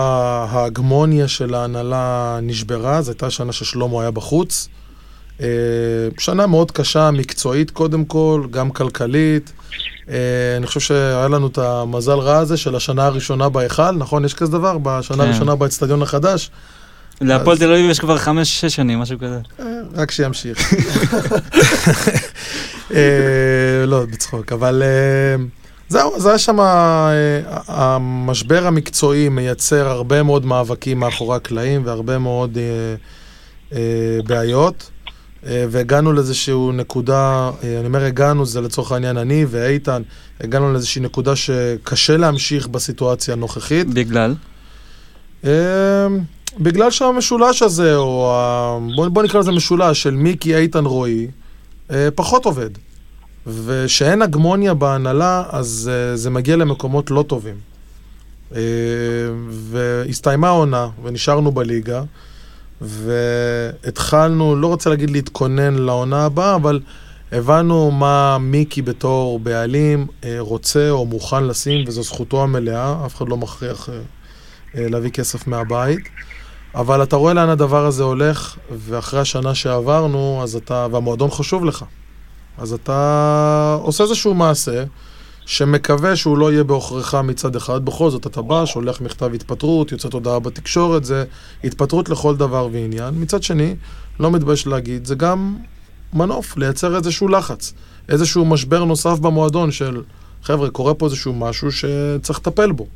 [0.50, 4.68] ההגמוניה של ההנהלה נשברה, זו הייתה שנה ששלמה היה בחוץ.
[5.40, 5.46] אה,
[6.18, 9.52] שנה מאוד קשה, מקצועית קודם כל, גם כלכלית.
[10.08, 10.14] אה,
[10.56, 14.24] אני חושב שהיה לנו את המזל רע הזה של השנה הראשונה בהיכל, נכון?
[14.24, 14.78] יש כזה דבר?
[14.78, 15.22] בשנה כן.
[15.22, 16.50] הראשונה באצטדיון החדש?
[17.20, 19.38] להפועל תל אביב יש כבר חמש-שש שנים, משהו כזה.
[19.94, 20.74] רק שימשיך.
[23.86, 24.82] לא, בצחוק, אבל
[25.92, 32.58] זהו, זה היה שם, אה, המשבר המקצועי מייצר הרבה מאוד מאבקים מאחורי הקלעים והרבה מאוד
[32.58, 32.94] אה,
[33.72, 34.90] אה, בעיות.
[35.46, 40.02] אה, והגענו לאיזושהי נקודה, אה, אני אומר הגענו, זה לצורך העניין אני ואיתן,
[40.40, 43.86] הגענו לאיזושהי נקודה שקשה להמשיך בסיטואציה הנוכחית.
[43.86, 44.34] בגלל?
[46.58, 48.78] בגלל שהמשולש הזה, או ה...
[48.96, 51.26] בוא, בוא נקרא לזה משולש של מיקי, איתן, רועי,
[51.90, 52.70] אה, פחות עובד.
[53.46, 57.56] ושאין הגמוניה בהנהלה, אז אה, זה מגיע למקומות לא טובים.
[58.54, 58.60] אה,
[59.50, 62.02] והסתיימה העונה, ונשארנו בליגה,
[62.80, 66.80] והתחלנו, לא רוצה להגיד להתכונן לעונה הבאה, אבל
[67.32, 73.28] הבנו מה מיקי בתור בעלים אה, רוצה או מוכן לשים, וזו זכותו המלאה, אף אחד
[73.28, 73.94] לא מכריח אה,
[74.76, 76.00] אה, להביא כסף מהבית.
[76.74, 81.84] אבל אתה רואה לאן הדבר הזה הולך, ואחרי השנה שעברנו, אז אתה, והמועדון חשוב לך.
[82.58, 84.84] אז אתה עושה איזשהו מעשה,
[85.46, 90.12] שמקווה שהוא לא יהיה בעוכריך מצד אחד, בכל זאת אתה בא, שולח מכתב התפטרות, יוצאת
[90.12, 91.24] הודעה בתקשורת, זה
[91.64, 93.14] התפטרות לכל דבר ועניין.
[93.14, 93.76] מצד שני,
[94.20, 95.56] לא מתבייש להגיד, זה גם
[96.12, 97.72] מנוף, לייצר איזשהו לחץ,
[98.08, 100.02] איזשהו משבר נוסף במועדון של,
[100.42, 102.86] חבר'ה, קורה פה איזשהו משהו שצריך לטפל בו.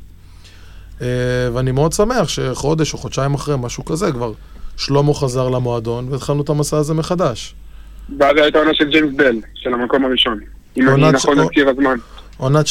[1.01, 1.07] אה,
[1.53, 4.31] ואני מאוד שמח שחודש או חודשיים אחרי, משהו כזה, כבר
[4.77, 7.55] שלמה חזר למועדון והתחלנו את המסע הזה מחדש.
[8.19, 10.39] ואז הייתה עונה של ג'יימס בל, של המקום הראשון.
[10.77, 11.97] אם אני נכון מזכיר הזמן.
[12.37, 12.69] עונת 16-17,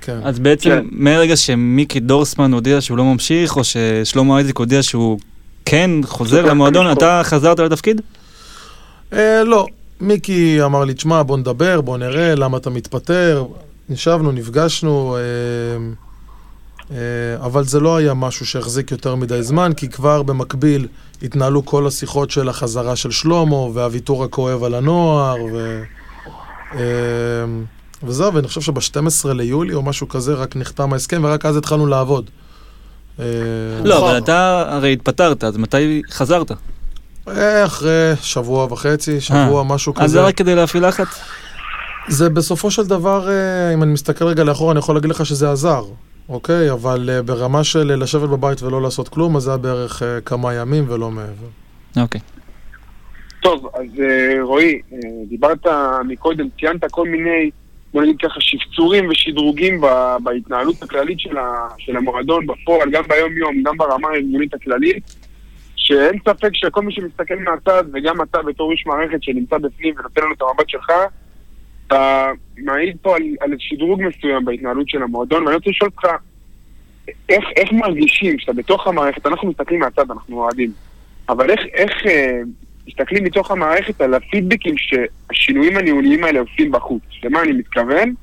[0.00, 0.18] כן.
[0.24, 0.84] אז בעצם, כן.
[0.90, 5.18] מהרגע שמיקי דורסמן הודיע שהוא לא ממשיך, או ששלמה אייזיק הודיע שהוא
[5.64, 6.92] כן חוזר למועדון.
[6.92, 8.00] אתה חזרת לתפקיד?
[9.12, 9.66] אה, לא,
[10.00, 13.44] מיקי אמר לי, תשמע, בוא נדבר, בוא נראה, למה אתה מתפטר.
[13.90, 15.20] ישבנו, נפגשנו, אה,
[17.40, 20.88] אבל זה לא היה משהו שהחזיק יותר מדי זמן, כי כבר במקביל
[21.22, 25.82] התנהלו כל השיחות של החזרה של שלמה, והוויתור הכואב על הנוער, ו...
[26.74, 26.80] אה,
[28.02, 32.30] וזהו, ואני חושב שב-12 ליולי או משהו כזה רק נחתם ההסכם, ורק אז התחלנו לעבוד.
[33.20, 33.24] אה,
[33.84, 34.08] לא, נכון.
[34.08, 36.52] אבל אתה הרי התפטרת, אז מתי חזרת?
[37.28, 40.04] אה, אחרי שבוע וחצי, שבוע, משהו כזה.
[40.04, 41.08] אז זה רק כדי להפעיל לחץ?
[42.08, 45.52] זה בסופו של דבר, אה, אם אני מסתכל רגע לאחורה, אני יכול להגיד לך שזה
[45.52, 45.84] עזר,
[46.28, 46.70] אוקיי?
[46.70, 50.20] אבל אה, ברמה של אה, לשבת בבית ולא לעשות כלום, אז זה היה בערך אה,
[50.20, 51.48] כמה ימים ולא מעבר.
[52.00, 52.20] אוקיי.
[53.42, 54.98] טוב, אז אה, רועי, אה,
[55.28, 55.66] דיברת
[56.04, 57.50] מקודם, ציינת כל מיני,
[57.92, 63.62] בוא נגיד ככה, שפצורים ושדרוגים ב- בהתנהלות הכללית של, ה, של המועדון בפועל, גם ביום-יום,
[63.62, 65.14] גם ברמה הארגונית הכללית,
[65.76, 70.32] שאין ספק שכל מי שמסתכל מהצד, וגם אתה בתור איש מערכת שנמצא בפנים ונותן לנו
[70.34, 70.92] את המבט שלך,
[71.86, 76.08] אתה מעיד פה על, על שדרוג מסוים בהתנהלות של המועדון, ואני רוצה לשאול אותך,
[77.28, 80.72] איך, איך מרגישים שאתה בתוך המערכת, אנחנו מסתכלים מהצד, אנחנו אוהדים,
[81.28, 82.40] אבל איך, איך אה,
[82.88, 87.02] מסתכלים מתוך המערכת על הפידבקים שהשינויים הניהוליים האלה עושים בחוץ.
[87.24, 88.14] למה אני מתכוון?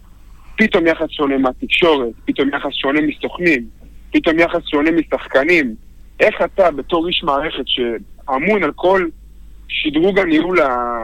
[0.56, 3.66] פתאום יחס שונה מהתקשורת, פתאום יחס שונה מסוכנים,
[4.12, 5.76] פתאום יחס שונה משחקנים.
[6.20, 9.06] איך אתה, בתור איש מערכת שאמון על כל
[9.72, 10.60] שדרוג הניהול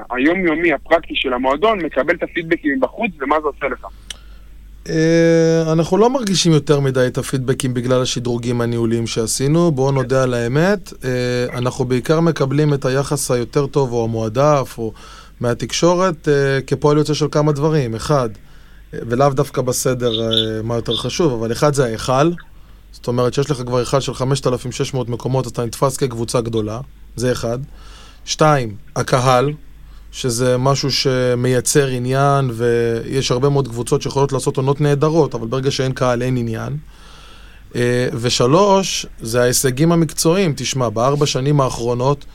[0.09, 3.87] היומיומי, הפרקטי של המועדון, מקבל את הפידבקים מבחוץ, ומה זה עושה לך?
[4.89, 10.33] אה, אנחנו לא מרגישים יותר מדי את הפידבקים בגלל השדרוגים הניהוליים שעשינו, בואו נודה על
[10.33, 10.93] האמת.
[11.05, 14.93] אה, אנחנו בעיקר מקבלים את היחס היותר טוב או המועדף או
[15.39, 17.95] מהתקשורת אה, כפועל יוצא של כמה דברים.
[17.95, 18.29] אחד,
[18.93, 20.11] ולאו דווקא בסדר
[20.63, 22.31] מה יותר חשוב, אבל אחד זה ההיכל.
[22.91, 26.79] זאת אומרת שיש לך כבר היכל של 5,600 מקומות, אתה נתפס כקבוצה גדולה,
[27.15, 27.59] זה אחד.
[28.27, 29.53] שתיים, הקהל,
[30.11, 35.91] שזה משהו שמייצר עניין, ויש הרבה מאוד קבוצות שיכולות לעשות עונות נהדרות, אבל ברגע שאין
[35.91, 36.77] קהל אין עניין.
[37.75, 40.53] אה, ושלוש, זה ההישגים המקצועיים.
[40.57, 42.25] תשמע, בארבע שנים האחרונות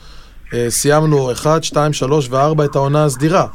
[0.53, 3.47] אה, סיימנו 1, 2, 3 ו-4 את העונה הסדירה,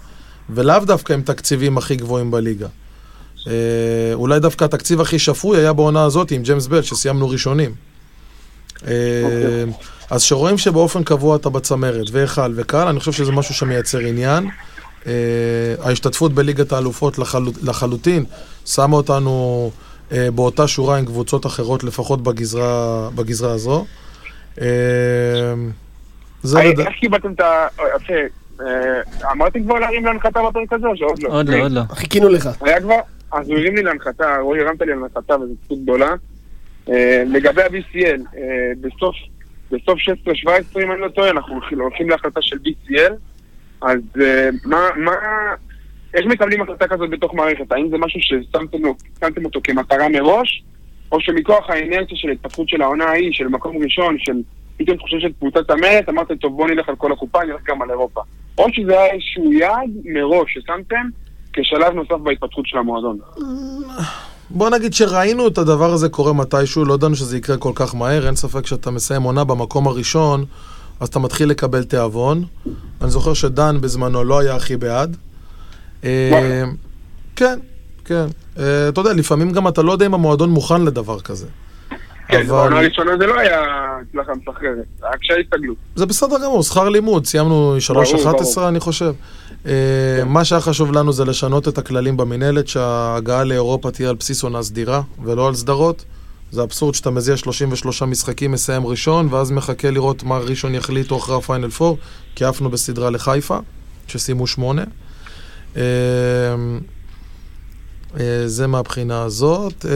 [0.50, 2.68] ולאו דווקא עם תקציבים הכי גבוהים בליגה.
[3.46, 3.52] אה,
[4.12, 7.74] אולי דווקא התקציב הכי שפוי היה בעונה הזאת עם ג'יימס בל, שסיימנו ראשונים.
[8.86, 8.92] אה,
[10.10, 14.48] אז שרואים שבאופן קבוע אתה בצמרת, והיכל וקהל, אני חושב שזה משהו שמייצר עניין.
[15.06, 17.42] אה, ההשתתפות בליגת האלופות לחל...
[17.62, 18.24] לחלוטין
[18.66, 19.70] שמה אותנו
[20.12, 23.86] אה, באותה שורה עם קבוצות אחרות, לפחות בגזרה, בגזרה הזו.
[24.60, 24.66] אה,
[26.42, 26.80] זה לד...
[26.80, 27.66] איך קיבלתם את ה...
[29.32, 31.28] אמרתם כבר להרים להנחתה בפרק הזה או שעוד לא?
[31.28, 31.80] עוד לא, עוד לא.
[31.92, 32.48] חיכינו לך.
[32.60, 32.98] היה כבר?
[33.32, 36.14] אז הוא הרים לי להנחתה, רועי הרמת לי להנחתה וזו זכות גדולה.
[37.26, 38.38] לגבי ה-BCL,
[38.80, 39.14] בסוף,
[39.72, 39.98] בסוף
[40.76, 43.12] 16-17 אם אני לא טועה, אנחנו הולכים- להחלטה של BCL,
[43.82, 45.12] אז אה, מה, מה,
[46.14, 47.72] איך מקבלים החלטה כזאת בתוך מערכת?
[47.72, 50.62] האם זה משהו ששמתם אותו כמטרה מראש,
[51.12, 54.32] או שמכוח האנרציה של ההתפתחות של העונה ההיא, של מקום ראשון, של
[54.76, 57.90] פתאום תחושה של קבוצה צמרת, אמרתם, טוב, בוא נלך על כל הקופה, נלך גם על
[57.90, 58.20] אירופה.
[58.58, 61.06] או שזה היה איזשהו יעד מראש ששמתם
[61.52, 63.18] כשלב נוסף בהתפתחות של המועדון.
[64.50, 68.26] בוא נגיד שראינו את הדבר הזה קורה מתישהו, לא ידענו שזה יקרה כל כך מהר,
[68.26, 70.44] אין ספק שאתה מסיים עונה במקום הראשון,
[71.00, 72.44] אז אתה מתחיל לקבל תיאבון.
[73.02, 75.16] אני זוכר שדן בזמנו לא היה הכי בעד.
[76.04, 76.64] אה,
[77.36, 77.58] כן,
[78.04, 78.26] כן.
[78.58, 81.46] אה, אתה יודע, לפעמים גם אתה לא יודע אם המועדון מוכן לדבר כזה.
[82.28, 83.60] כן, בעונה הראשונה זה לא היה
[84.00, 85.76] הצלחה מסחררת, היה קשיי הסתגלות.
[85.96, 87.94] זה בסדר גמור, שכר לימוד, סיימנו 3.11
[88.24, 88.68] ברור.
[88.68, 89.12] אני חושב.
[89.68, 94.42] אה, מה שהיה חשוב לנו זה לשנות את הכללים במינהלת, שההגעה לאירופה תהיה על בסיס
[94.42, 96.04] עונה סדירה ולא על סדרות.
[96.50, 101.36] זה אבסורד שאתה מזיע 33 משחקים, מסיים ראשון, ואז מחכה לראות מה ראשון יחליטו אחרי
[101.36, 102.00] הפיינל 4,
[102.34, 103.58] כי עפנו בסדרה לחיפה,
[104.06, 104.84] שסיימו שמונה.
[105.76, 105.82] אה,
[108.20, 109.86] אה, זה מהבחינה הזאת.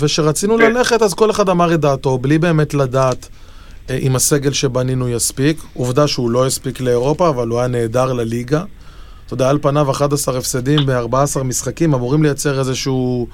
[0.00, 0.58] ושרצינו.
[0.58, 3.28] ללכת, אז כל אחד אמר את דעתו, בלי באמת לדעת
[3.90, 5.56] אם הסגל שבנינו יספיק.
[5.74, 8.64] עובדה שהוא לא הספיק לאירופה, אבל הוא היה נהדר לליגה.
[9.26, 13.26] אתה יודע, על פניו 11 הפסדים ב-14 משחקים אמורים לייצר איזשהו,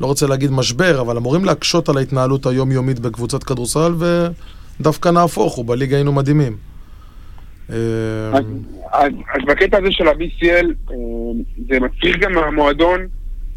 [0.00, 3.92] לא רוצה להגיד משבר, אבל אמורים להקשות על ההתנהלות היומיומית בקבוצת כדורסל,
[4.80, 6.56] ודווקא נהפוך הוא, בליגה היינו מדהימים.
[7.70, 7.76] אה,
[8.92, 9.12] אז,
[9.46, 10.96] בקטע הזה של ה-BCL, אה,
[11.68, 13.06] זה מצריך גם מהמועדון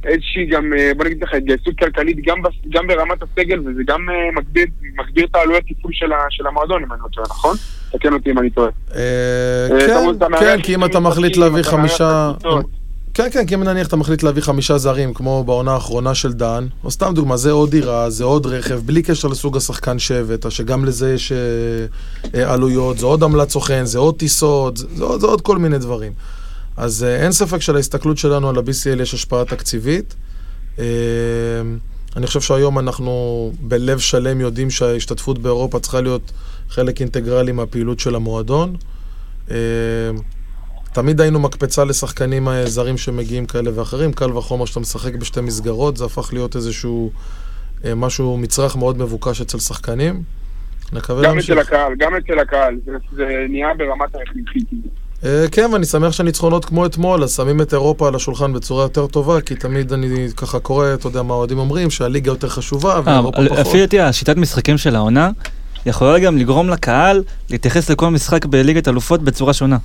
[0.06, 4.10] איזושהי גם, אה, בוא נגיד לך, התגייסות כלכלית גם, בס- גם ברמת הסגל, וזה גם
[4.10, 4.66] אה, מגביר,
[5.00, 7.56] מגביר את העלויות טיפול של, של המועדון, אם אני לא טועה, נכון?
[7.92, 8.70] תקן אותי אם אני טועה.
[8.96, 9.96] אה, כן,
[10.40, 12.32] כן, כי אם אתה מחליט להביא חמישה...
[13.14, 16.68] כן, כן, כי אם נניח אתה מחליט להביא חמישה זרים, כמו בעונה האחרונה של דן,
[16.84, 20.86] או סתם דוגמה, זה עוד דירה, זה עוד רכב, בלי קשר לסוג השחקן שהבאת, שגם
[20.86, 21.32] לזה יש
[22.34, 26.12] עלויות, זה עוד עמלת סוכן, זה עוד טיסות, זה, זה, זה עוד כל מיני דברים.
[26.78, 30.16] אז אה, אין ספק שלהסתכלות שלנו על ה-BCL יש השפעה תקציבית.
[30.80, 30.86] אה,
[32.16, 36.32] אני חושב שהיום אנחנו בלב שלם יודעים שההשתתפות באירופה צריכה להיות
[36.70, 38.76] חלק אינטגרלי מהפעילות של המועדון.
[39.52, 39.56] אה,
[40.94, 46.06] תמיד היינו מקפצה לשחקנים זרים שמגיעים כאלה ואחרים, קל וחומר שאתה משחק בשתי מסגרות, זה
[46.06, 47.12] הפך להיות איזשהו
[47.96, 50.24] משהו, מצרך מאוד מבוקש אצל שחקנים.
[50.94, 51.50] נקווה גם להמשיך.
[51.50, 54.68] אצל הקהל, גם אצל הקהל, זה, זה נהיה ברמת היחידית.
[55.24, 59.08] אה, כן, ואני שמח שהניצחונות כמו אתמול, אז שמים את אירופה על השולחן בצורה יותר
[59.08, 63.02] טובה, כי תמיד אני ככה קורא, אתה יודע מה האוהדים אומרים, שהליגה יותר חשובה אה,
[63.06, 63.60] ואירופה פחות.
[63.60, 65.32] לפי דעתי השיטת משחקים של העונה
[65.86, 69.78] יכולה גם לגרום לקהל להתייחס לכל משחק בליגת אלופות בצורה שונה.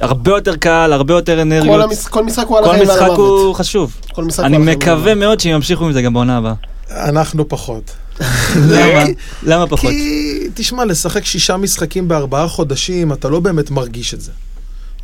[0.00, 1.82] הרבה יותר קהל, הרבה יותר כל, אנרגיות.
[1.84, 2.06] המש...
[2.06, 3.18] כל משחק הוא על כל החיים ועל משחק המוות.
[3.18, 3.96] הוא חשוב.
[4.14, 5.14] כל משחק אני הוא החיים ועל מקווה.
[5.14, 6.54] מאוד שהם ימשיכו עם זה גם בעונה הבאה.
[6.90, 7.90] אנחנו פחות.
[8.70, 9.04] למה?
[9.42, 9.90] למה פחות?
[9.90, 14.32] כי, תשמע, לשחק שישה משחקים בארבעה חודשים, אתה לא באמת מרגיש את זה.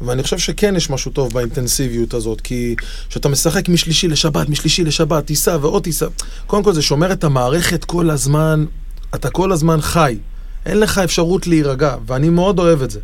[0.06, 2.74] ואני חושב שכן יש משהו טוב באינטנסיביות הזאת, כי
[3.08, 6.06] כשאתה משחק משלישי לשבת, משלישי לשבת, טיסה ועוד טיסה,
[6.46, 8.64] קודם כל זה שומר את המערכת כל הזמן,
[9.14, 10.16] אתה כל הזמן חי.
[10.66, 13.00] אין לך אפשרות להירגע, ואני מאוד אוהב את זה.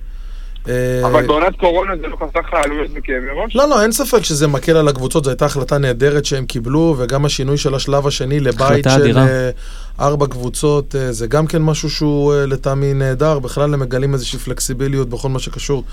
[0.69, 3.57] אה, אבל בעונת קורונה זה לא חסך לך עלויות וכאבי ראש?
[3.57, 7.25] לא, לא, אין ספק שזה מקל על הקבוצות, זו הייתה החלטה נהדרת שהם קיבלו, וגם
[7.25, 9.27] השינוי של השלב השני לבית החלטה של אדירה.
[9.29, 9.51] אה,
[10.01, 14.39] ארבע קבוצות, אה, זה גם כן משהו שהוא אה, לטעמי נהדר, בכלל הם מגלים איזושהי
[14.39, 15.85] פלקסיביליות בכל מה שקשור.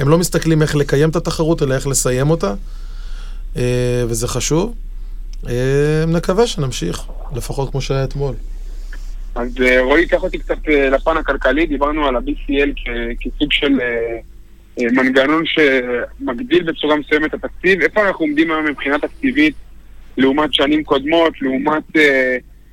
[0.00, 2.54] הם לא מסתכלים איך לקיים את התחרות, אלא איך לסיים אותה,
[3.56, 4.74] אה, וזה חשוב.
[6.08, 7.02] נקווה שנמשיך,
[7.36, 8.34] לפחות כמו שהיה אתמול.
[9.34, 9.48] אז
[9.80, 12.70] רועי, קח אותי קצת לפן הכלכלי, דיברנו על ה-BCL
[13.20, 13.72] כסוג של
[14.80, 17.80] מנגנון שמגדיל בצורה מסוימת את התקציב.
[17.80, 19.54] איפה אנחנו עומדים היום מבחינה תקציבית
[20.16, 21.84] לעומת שנים קודמות, לעומת,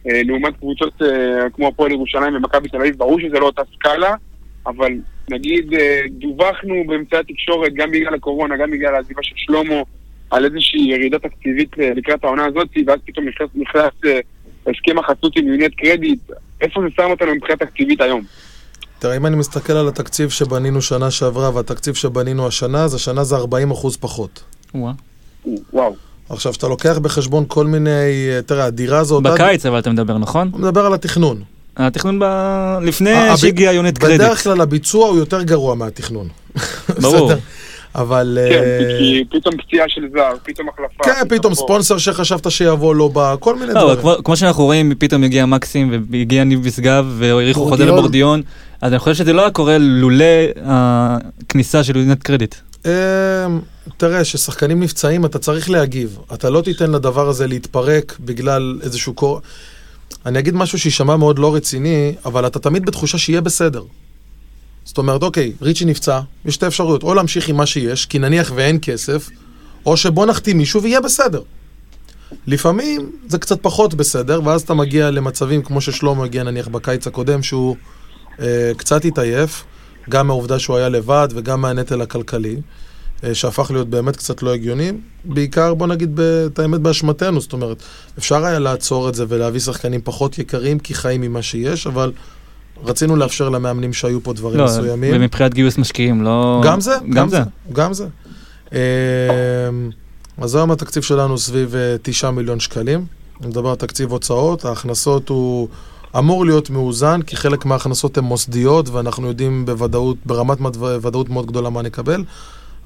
[0.07, 2.97] לעומת קבוצות אה, כמו הפועל ירושלים ומכבי תל אביב?
[2.97, 4.15] ברור שזה לא אותה סקאלה,
[4.67, 4.91] אבל
[5.29, 9.81] נגיד אה, דווחנו באמצעי התקשורת, גם בגלל הקורונה, גם בגלל העזיבה של שלמה,
[10.29, 14.19] על איזושהי ירידה תקציבית אה, לקראת העונה הזאת, ואז פתאום נכנס, נכנס אה,
[14.67, 16.19] הסכם החסות עם יוניט קרדיט,
[16.61, 18.21] איפה זה שם אותנו מבחינה תקציבית היום?
[18.99, 23.35] תראה, אם אני מסתכל על התקציב שבנינו שנה שעברה והתקציב שבנינו השנה, אז השנה זה
[23.35, 24.43] 40 אחוז פחות.
[24.75, 24.93] וואה.
[25.73, 25.95] וואו.
[26.29, 27.89] עכשיו, שאתה לוקח בחשבון כל מיני,
[28.29, 29.23] אה, תראה, הדירה הזאת...
[29.23, 30.49] בקיץ אבל אתה מדבר, נכון?
[30.53, 31.41] הוא מדבר על התכנון.
[31.77, 32.23] התכנון ב...
[32.81, 34.21] לפני הב- שהגיע יוניט קרדיט.
[34.21, 36.27] בדרך כלל הביצוע הוא יותר גרוע מהתכנון.
[37.01, 37.31] ברור.
[37.95, 38.37] אבל...
[38.51, 41.03] כן, אה, כי פתאום פציעה של זר, פתאום החלפה.
[41.03, 41.53] כן, פתאום.
[41.55, 43.97] ספונסר שחשבת שיבוא לא בא, כל מיני לא, דברים.
[44.01, 47.97] כמו- כמו שאנחנו רואים, פתאום הגיע מקסים והגיע ניב משגב והאריכו חוזה בורדיון.
[47.97, 48.41] לבורדיון,
[48.81, 50.25] אז אני חושב שזה לא היה קורה לולא
[50.65, 52.55] הכניסה של יוניט קרדיט.
[52.87, 53.47] אה,
[53.97, 56.19] תראה, כששחקנים נפצעים אתה צריך להגיב.
[56.33, 59.41] אתה לא תיתן לדבר הזה להתפרק בגלל איזשהו קור...
[60.25, 63.83] אני אגיד משהו שיישמע מאוד לא רציני, אבל אתה תמיד בתחושה שיהיה בסדר.
[64.85, 68.51] זאת אומרת, אוקיי, ריצ'י נפצע, יש שתי אפשרויות, או להמשיך עם מה שיש, כי נניח
[68.55, 69.29] ואין כסף,
[69.85, 71.41] או שבוא נחתים מישהו ויהיה בסדר.
[72.47, 77.43] לפעמים זה קצת פחות בסדר, ואז אתה מגיע למצבים כמו ששלמה הגיע נניח בקיץ הקודם,
[77.43, 77.75] שהוא
[78.39, 79.63] אה, קצת התעייף,
[80.09, 82.55] גם מהעובדה שהוא היה לבד וגם מהנטל הכלכלי,
[83.23, 84.91] אה, שהפך להיות באמת קצת לא הגיוני,
[85.25, 87.83] בעיקר בוא נגיד את האמת באשמתנו, זאת אומרת,
[88.17, 92.11] אפשר היה לעצור את זה ולהביא שחקנים פחות יקרים, כי חיים ממה שיש, אבל
[92.83, 95.11] רצינו לאפשר למאמנים שהיו פה דברים לא, מסוימים.
[95.15, 96.61] ומבחינת גיוס משקיעים, לא...
[96.65, 97.39] גם זה, גם זה.
[97.73, 98.07] גם זה.
[98.71, 98.77] אמ,
[100.37, 103.05] אז היום התקציב שלנו סביב אה, 9 מיליון שקלים.
[103.41, 105.67] אני מדבר על תקציב הוצאות, ההכנסות הוא
[106.17, 110.57] אמור להיות מאוזן, כי חלק מההכנסות הן מוסדיות, ואנחנו יודעים בוודאות, ברמת
[111.01, 112.23] ודאות מאוד גדולה מה נקבל,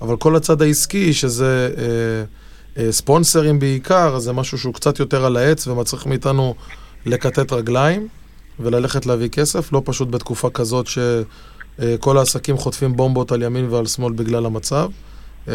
[0.01, 5.37] אבל כל הצד העסקי, שזה אה, אה, ספונסרים בעיקר, זה משהו שהוא קצת יותר על
[5.37, 6.55] העץ ומצריך מאיתנו
[7.05, 8.07] לכתת רגליים
[8.59, 14.13] וללכת להביא כסף, לא פשוט בתקופה כזאת שכל העסקים חוטפים בומבות על ימין ועל שמאל
[14.13, 14.89] בגלל המצב.
[15.47, 15.53] אה,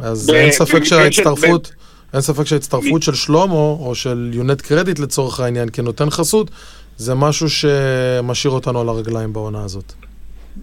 [0.00, 1.72] אז אין ספק שההצטרפות,
[2.12, 6.50] אין ספק שההצטרפות של שלמה, או של יונט קרדיט לצורך העניין, כנותן חסות,
[6.96, 9.92] זה משהו שמשאיר אותנו על הרגליים בעונה הזאת.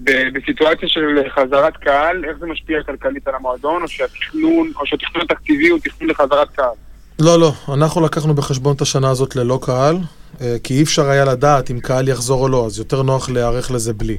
[0.04, 1.02] בסיטואציה של
[1.36, 6.10] חזרת קהל, איך זה משפיע כלכלית על המועדון, או שהתכנון, או שהתכנון התקציבי הוא תכנון
[6.10, 6.76] לחזרת קהל?
[7.20, 9.98] לא, לא, אנחנו לקחנו בחשבון את השנה הזאת ללא קהל,
[10.42, 13.72] אה, כי אי אפשר היה לדעת אם קהל יחזור או לא, אז יותר נוח להיערך
[13.72, 14.18] לזה בלי.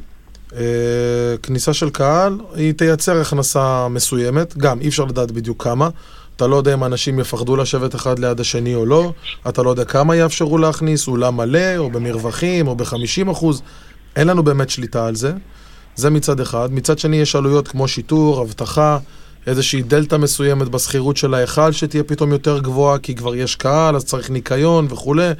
[0.57, 5.89] אה, כניסה של קהל, היא תייצר הכנסה מסוימת, גם אי אפשר לדעת בדיוק כמה.
[6.41, 9.13] אתה לא יודע אם אנשים יפחדו לשבת אחד ליד השני או לא,
[9.49, 13.63] אתה לא יודע כמה יאפשרו להכניס, אולם מלא, או במרווחים, או ב-50 אחוז.
[14.17, 15.33] אין לנו באמת שליטה על זה.
[15.97, 16.73] זה מצד אחד.
[16.73, 18.99] מצד שני, יש עלויות כמו שיטור, אבטחה,
[19.47, 24.05] איזושהי דלתא מסוימת בשכירות של ההיכל שתהיה פתאום יותר גבוהה, כי כבר יש קהל, אז
[24.05, 25.31] צריך ניקיון וכולי,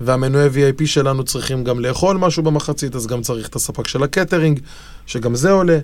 [0.00, 4.60] והמנועי VIP שלנו צריכים גם לאכול משהו במחצית, אז גם צריך את הספק של הקטרינג,
[5.06, 5.78] שגם זה עולה.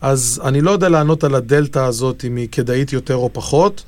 [0.00, 3.84] אז אני לא יודע לענות על הדלתא הזאת אם היא כדאית יותר או פחות.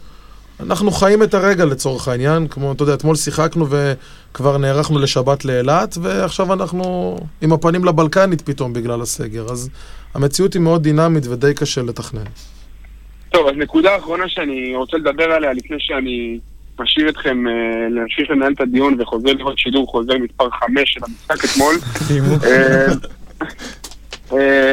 [0.61, 5.97] אנחנו חיים את הרגע לצורך העניין, כמו, אתה יודע, אתמול שיחקנו וכבר נערכנו לשבת לאילת,
[6.03, 9.45] ועכשיו אנחנו עם הפנים לבלקנית פתאום בגלל הסגר.
[9.51, 9.71] אז
[10.15, 12.25] המציאות היא מאוד דינמית ודי קשה לתכנן.
[13.31, 16.39] טוב, אז נקודה אחרונה שאני רוצה לדבר עליה לפני שאני
[16.79, 17.53] משאיר אתכם אה,
[17.91, 21.75] להמשיך לנהל את הדיון וחוזר לראות שידור חוזר מספר 5 של המשחק אתמול.
[22.45, 22.87] אה,
[24.33, 24.73] אה,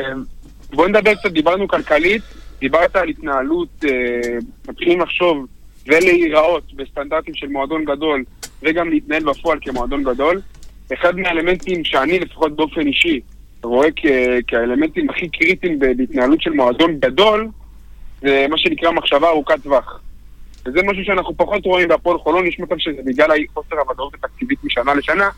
[0.74, 2.22] בואו נדבר קצת, דיברנו כלכלית,
[2.60, 4.38] דיברת על התנהלות, אה,
[4.70, 5.46] מתחילים לחשוב
[5.88, 8.24] ולהיראות בסטנדרטים של מועדון גדול
[8.64, 10.42] וגם להתנהל בפועל כמועדון גדול.
[10.94, 13.20] אחד מהאלמנטים שאני לפחות באופן אישי
[13.64, 14.06] רואה כ-
[14.48, 17.48] כאלמנטים הכי קריטיים בהתנהלות של מועדון גדול,
[18.22, 20.02] זה מה שנקרא מחשבה ארוכת טווח.
[20.66, 24.94] וזה משהו שאנחנו פחות רואים בהפועל חולון, יש מצב שזה בגלל חוסר הוודאות התקציבית משנה
[24.94, 25.30] לשנה,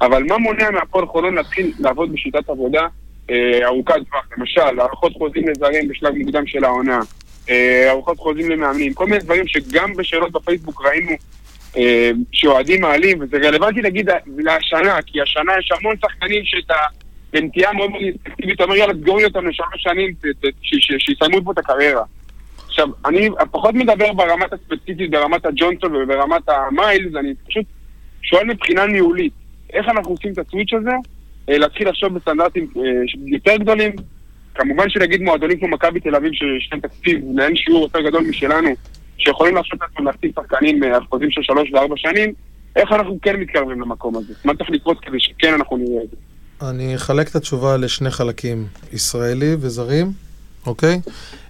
[0.00, 2.86] אבל מה מונע מהפועל חולון להתחיל לעבוד בשיטת עבודה
[3.30, 4.26] אה, ארוכת טווח?
[4.38, 7.00] למשל, הארכות חוזים לזרים בשלב מוקדם של העונה,
[7.90, 11.10] ארוחות חוזים למאמנים, כל מיני דברים שגם בשאלות בפייסבוק ראינו
[11.76, 16.76] אה, שאוהדים מעלים, וזה רלוונטי להגיד לשנה, כי השנה יש המון שחקנים שאת
[17.34, 20.14] הנטייה מאוד מאוד אינסטקטיבית, אומר יאללה, תגורו לי אותם לשלוש שנים,
[20.98, 22.02] שיסיימו פה את הקריירה.
[22.66, 27.64] עכשיו, אני פחות מדבר ברמת הספציפית, ברמת הג'ונסון וברמת המיילס, אני פשוט
[28.22, 29.32] שואל מבחינה ניהולית,
[29.72, 30.90] איך אנחנו עושים את הסוויץ' הזה,
[31.48, 32.82] אה, להתחיל לחשוב בסטנדרטים אה,
[33.26, 33.92] יותר גדולים,
[34.54, 38.68] כמובן שנגיד מועדונים כמו מכבי תל אביב שיש להם תקציב לאין שיעור יותר גדול משלנו,
[39.18, 42.32] שיכולים לעשות את עצמם להחתים שחקנים אה, על חוזים של שלוש וארבע שנים,
[42.76, 44.34] איך אנחנו כן מתקרבים למקום הזה?
[44.44, 46.16] מה צריך לקרות כדי שכן אנחנו נראה את זה?
[46.70, 50.12] אני אחלק את התשובה לשני חלקים, ישראלי וזרים,
[50.66, 51.00] אוקיי?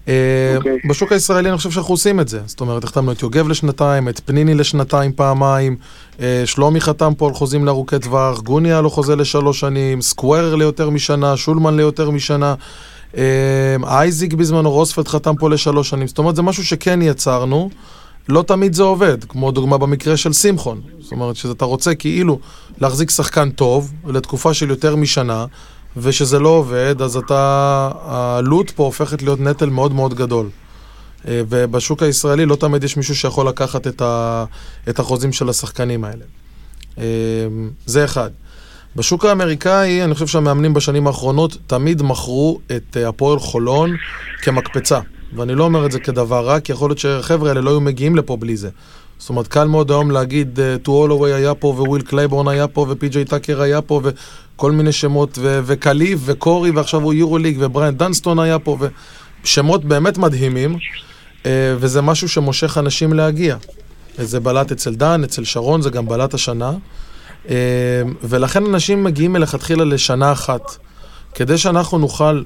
[0.08, 0.78] אה, אוקיי.
[0.88, 2.40] בשוק הישראלי אני חושב שאנחנו עושים את זה.
[2.46, 5.76] זאת אומרת, החתמנו את יוגב לשנתיים, את פניני לשנתיים פעמיים,
[6.20, 10.54] אה, שלומי חתם פה על חוזים לארוכי טווח, גוני היה לו חוזה לשלוש שנים, סקווארר
[10.54, 12.54] ליותר משנה, שולמן ליותר משנה,
[13.84, 16.08] אייזיק בזמנו, רוספלד חתם פה לשלוש שנים.
[16.08, 17.70] זאת אומרת, זה משהו שכן יצרנו.
[18.28, 20.80] לא תמיד זה עובד, כמו דוגמה במקרה של שמחון.
[21.00, 22.38] זאת אומרת, שאתה רוצה כאילו
[22.78, 25.46] להחזיק שחקן טוב לתקופה של יותר משנה,
[25.96, 30.48] ושזה לא עובד, אז אתה, העלות פה הופכת להיות נטל מאוד מאוד גדול.
[31.28, 34.44] אה, ובשוק הישראלי לא תמיד יש מישהו שיכול לקחת את, ה,
[34.88, 36.24] את החוזים של השחקנים האלה.
[36.98, 37.04] אה,
[37.86, 38.30] זה אחד.
[38.96, 43.96] בשוק האמריקאי, אני חושב שהמאמנים בשנים האחרונות תמיד מכרו את אה, הפועל חולון
[44.42, 45.00] כמקפצה.
[45.36, 48.16] ואני לא אומר את זה כדבר רע, כי יכול להיות שהחבר'ה האלה לא היו מגיעים
[48.16, 48.70] לפה בלי זה.
[49.18, 53.24] זאת אומרת, קל מאוד היום להגיד, טו הולווי היה פה, וויל קלייבורן היה פה, ופי.ג'יי
[53.24, 58.38] טאקר היה פה, וכל מיני שמות, ו- וקליב, וקורי, ועכשיו הוא יורו ליג, ובריאן דנסטון
[58.38, 58.78] היה פה,
[59.44, 60.76] ושמות באמת מדהימים,
[61.46, 63.56] אה, וזה משהו שמושך אנשים להגיע.
[64.18, 66.72] זה בלט אצל דן, אצל שרון, זה גם בלט השנה.
[67.48, 67.54] אה,
[68.22, 70.76] ולכן אנשים מגיעים מלכתחילה לשנה אחת.
[71.34, 72.42] כדי שאנחנו נוכל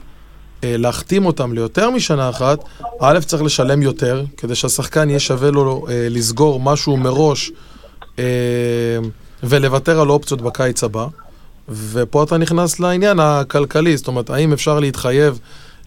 [0.64, 2.58] אה, להחתים אותם ליותר משנה אחת,
[3.00, 7.50] א', צריך לשלם יותר, כדי שהשחקן יהיה שווה לו אה, לסגור משהו מראש
[8.18, 8.24] אה,
[9.42, 11.06] ולוותר על אופציות בקיץ הבא.
[11.68, 15.38] ופה אתה נכנס לעניין הכלכלי, זאת אומרת, האם אפשר להתחייב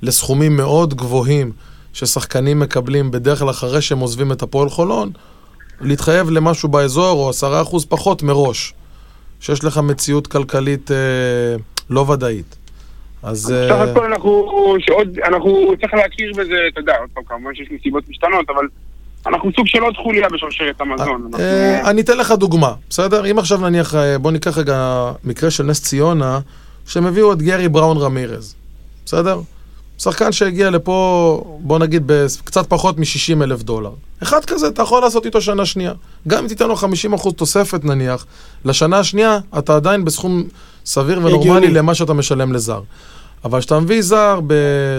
[0.01, 1.51] לסכומים מאוד גבוהים
[1.93, 5.11] ששחקנים מקבלים בדרך כלל אחרי שהם עוזבים את הפועל חולון,
[5.81, 8.73] להתחייב למשהו באזור או עשרה אחוז פחות מראש,
[9.39, 10.97] שיש לך מציאות כלכלית אה,
[11.89, 12.55] לא ודאית.
[13.23, 13.53] אז...
[13.69, 17.67] סך אה, הכל אנחנו, שעוד, אנחנו צריך להכיר בזה, אתה יודע, עוד פעם, כמובן שיש
[17.71, 18.67] נסיבות משתנות, אבל
[19.27, 21.31] אנחנו סוג של עוד חוליה בשרשרת המזון.
[21.39, 23.31] אה, אני אתן לך דוגמה, בסדר?
[23.31, 26.39] אם עכשיו נניח, אה, בוא ניקח רגע מקרה של נס ציונה,
[26.87, 28.55] שהם הביאו את גרי בראון רמירז,
[29.05, 29.39] בסדר?
[29.99, 33.91] שחקן שהגיע לפה, בוא נגיד, בקצת פחות מ-60 אלף דולר.
[34.23, 35.93] אחד כזה, אתה יכול לעשות איתו שנה שנייה.
[36.27, 38.25] גם אם תיתן לו 50% תוספת נניח,
[38.65, 40.43] לשנה השנייה, אתה עדיין בסכום
[40.85, 41.71] סביר ונורמלי.
[41.71, 42.81] למה שאתה משלם לזר.
[43.45, 44.53] אבל כשאתה מביא זר ב...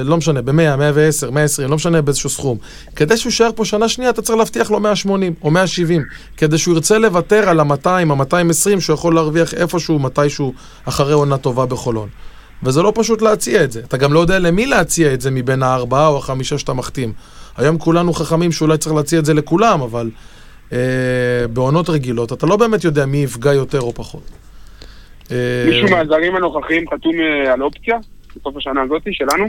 [0.04, 2.58] לא משנה, ב-100, 110, 120, לא משנה באיזשהו סכום.
[2.96, 6.04] כדי שהוא יישאר פה שנה שנייה, אתה צריך להבטיח לו 180 או 170.
[6.36, 10.52] כדי שהוא ירצה לוותר על ה-200, ה-220, שהוא יכול להרוויח איפשהו, מתישהו,
[10.84, 12.08] אחרי עונה טובה בחולון.
[12.62, 13.80] וזה לא פשוט להציע את זה.
[13.80, 17.12] אתה גם לא יודע למי להציע את זה מבין הארבעה או החמישה שאתה מחתים.
[17.56, 20.10] היום כולנו חכמים שאולי צריך להציע את זה לכולם, אבל
[20.72, 20.78] אה,
[21.52, 24.22] בעונות רגילות אתה לא באמת יודע מי יפגע יותר או פחות.
[25.30, 25.36] אה,
[25.66, 27.98] מישהו מהזרים הנוכחיים חתום אה, על אופציה?
[28.36, 29.44] בסוף השנה הזאת שלנו?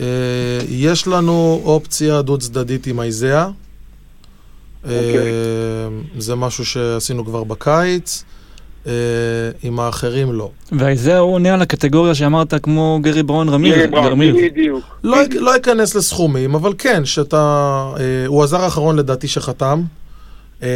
[0.00, 3.42] אה, יש לנו אופציה דו צדדית עם אייזאה.
[3.44, 3.50] אה,
[4.84, 5.32] אוקיי.
[6.18, 8.24] זה משהו שעשינו כבר בקיץ.
[8.88, 8.92] אה,
[9.62, 10.50] עם האחרים לא.
[10.72, 13.76] וזה הוא עונה על הקטגוריה שאמרת כמו גרי בראון רמיר.
[13.76, 14.36] מירי בראון, רמיר.
[14.36, 14.84] בדיוק.
[15.04, 17.92] לא, לא אכנס לסכומים, אבל כן, שאתה...
[18.00, 19.82] אה, הוא הזר האחרון לדעתי שחתם.
[20.62, 20.68] אה,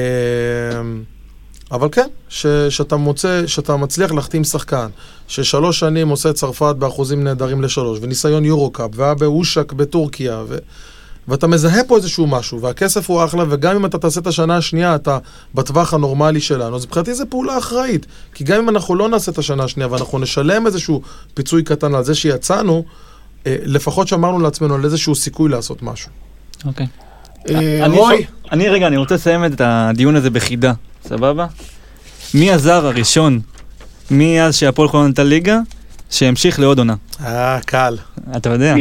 [1.72, 4.86] אבל כן, ש, שאתה מוצא, שאתה מצליח להחתים שחקן,
[5.28, 10.56] ששלוש שנים עושה צרפת באחוזים נהדרים לשלוש, וניסיון יורו-קאפ, והיה באושק בטורקיה, ו,
[11.28, 14.94] ואתה מזהה פה איזשהו משהו, והכסף הוא אחלה, וגם אם אתה תעשה את השנה השנייה,
[14.94, 15.18] אתה
[15.54, 18.06] בטווח הנורמלי שלנו, אז מבחינתי זו פעולה אחראית.
[18.34, 21.02] כי גם אם אנחנו לא נעשה את השנה השנייה, ואנחנו נשלם איזשהו
[21.34, 22.84] פיצוי קטן על זה שיצאנו,
[23.46, 26.10] אה, לפחות שמרנו לעצמנו על איזשהו סיכוי לעשות משהו.
[26.64, 26.86] אוקיי.
[27.50, 30.72] אה, רוי, אני רגע, אני רוצה לסיים את הדיון הזה בחידה,
[31.08, 31.46] סבבה?
[32.34, 33.40] מי הזר הראשון,
[34.10, 35.58] מאז שהפועל חולון עלתה ליגה,
[36.10, 36.94] שהמשיך לעוד עונה?
[37.24, 37.96] אה, קל.
[38.36, 38.74] אתה יודע.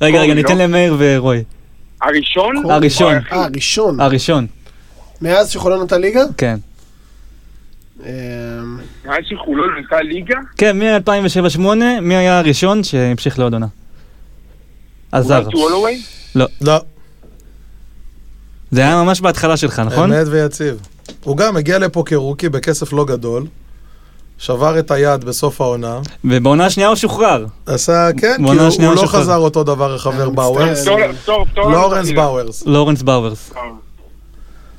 [0.00, 0.64] רגע, רגע, ניתן לא?
[0.64, 1.44] למאיר ורוי.
[2.02, 2.70] הראשון?
[2.70, 3.14] הראשון.
[3.32, 4.00] אה, ראשון.
[4.00, 4.46] הראשון,
[5.22, 6.22] מאז שחולון אותה ליגה?
[6.36, 6.58] כן.
[8.06, 8.10] אה,
[9.04, 10.38] מאז שחולון עלתה ליגה?
[10.56, 11.60] כן, מ-2007-2008,
[12.02, 13.66] מי היה הראשון שהמשיך לעוד עונה?
[15.12, 16.02] אולי טוולווי?
[16.34, 16.78] לא,
[18.70, 20.12] זה היה ממש בהתחלה שלך, נכון?
[20.12, 20.80] אמת ויציב.
[21.24, 23.46] הוא גם הגיע לפה כרוקי בכסף לא גדול,
[24.38, 27.46] שבר את היד בסוף העונה, ובעונה השנייה הוא שוחרר.
[27.66, 29.20] עשה, כן, כי הוא, הוא לא הוא שחרר.
[29.20, 30.86] חזר אותו דבר החבר באוורס.
[30.86, 31.26] לורנס.
[32.14, 32.62] באוורס.
[32.66, 33.52] לורנס באוורס.
[33.56, 33.62] אה.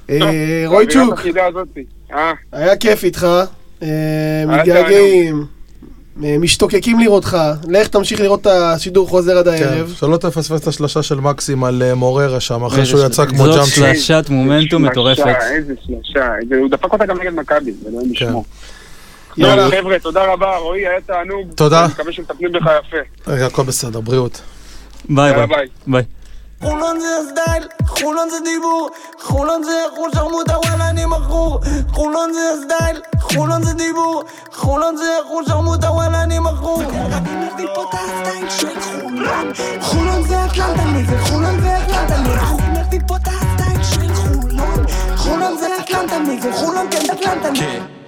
[0.10, 1.20] אה, טוב, רויצ'וק.
[2.14, 3.28] אה, היה כיף איתך.
[4.48, 5.46] מתגעגעים.
[6.18, 7.38] משתוקקים לראותך.
[7.68, 9.94] לך תמשיך לראות את השידור חוזר עד כן, הערב.
[10.00, 13.68] שלא תפספס את השלשה של מקסים על מוררה שם, אחרי שהוא יצא כמו זאת ג'אמפ
[13.68, 15.24] של- שלשת מומנטום מטורפת.
[15.56, 16.28] איזה שלושה.
[16.42, 18.26] איזה- הוא דפק אותה גם נגד מכבי, אלוהים כן.
[18.26, 18.46] ישמור.
[19.38, 19.78] יאללה.
[19.78, 21.54] חבר'ה, תודה רבה, רועי, היה תענוג.
[21.56, 21.86] תודה.
[21.86, 22.98] אני מקווה שמטפלים בך יפה.
[23.28, 24.42] רגע, הכל בסדר, בריאות.
[25.10, 25.68] ביי ביי.
[25.88, 26.04] ביי.
[26.64, 28.90] חולון זה הסטייל, חולון זה דיבור,
[29.22, 31.60] חולון זה אחושרמוטה וואלה אני מכור
[31.92, 37.84] חולון זה הסטייל, חולון זה דיבור, חולון זה אחושרמוטה וואלה אני מכור אני מביא פה
[37.84, 39.52] את הסטייל של חולון
[39.82, 45.58] חולון זה אטלנטה נגד חולון זה אטלנטה אני מביא פה את הסטייל של חולון חולון
[45.58, 47.99] זה אטלנטה נגד חולון כן אטלנטה נגד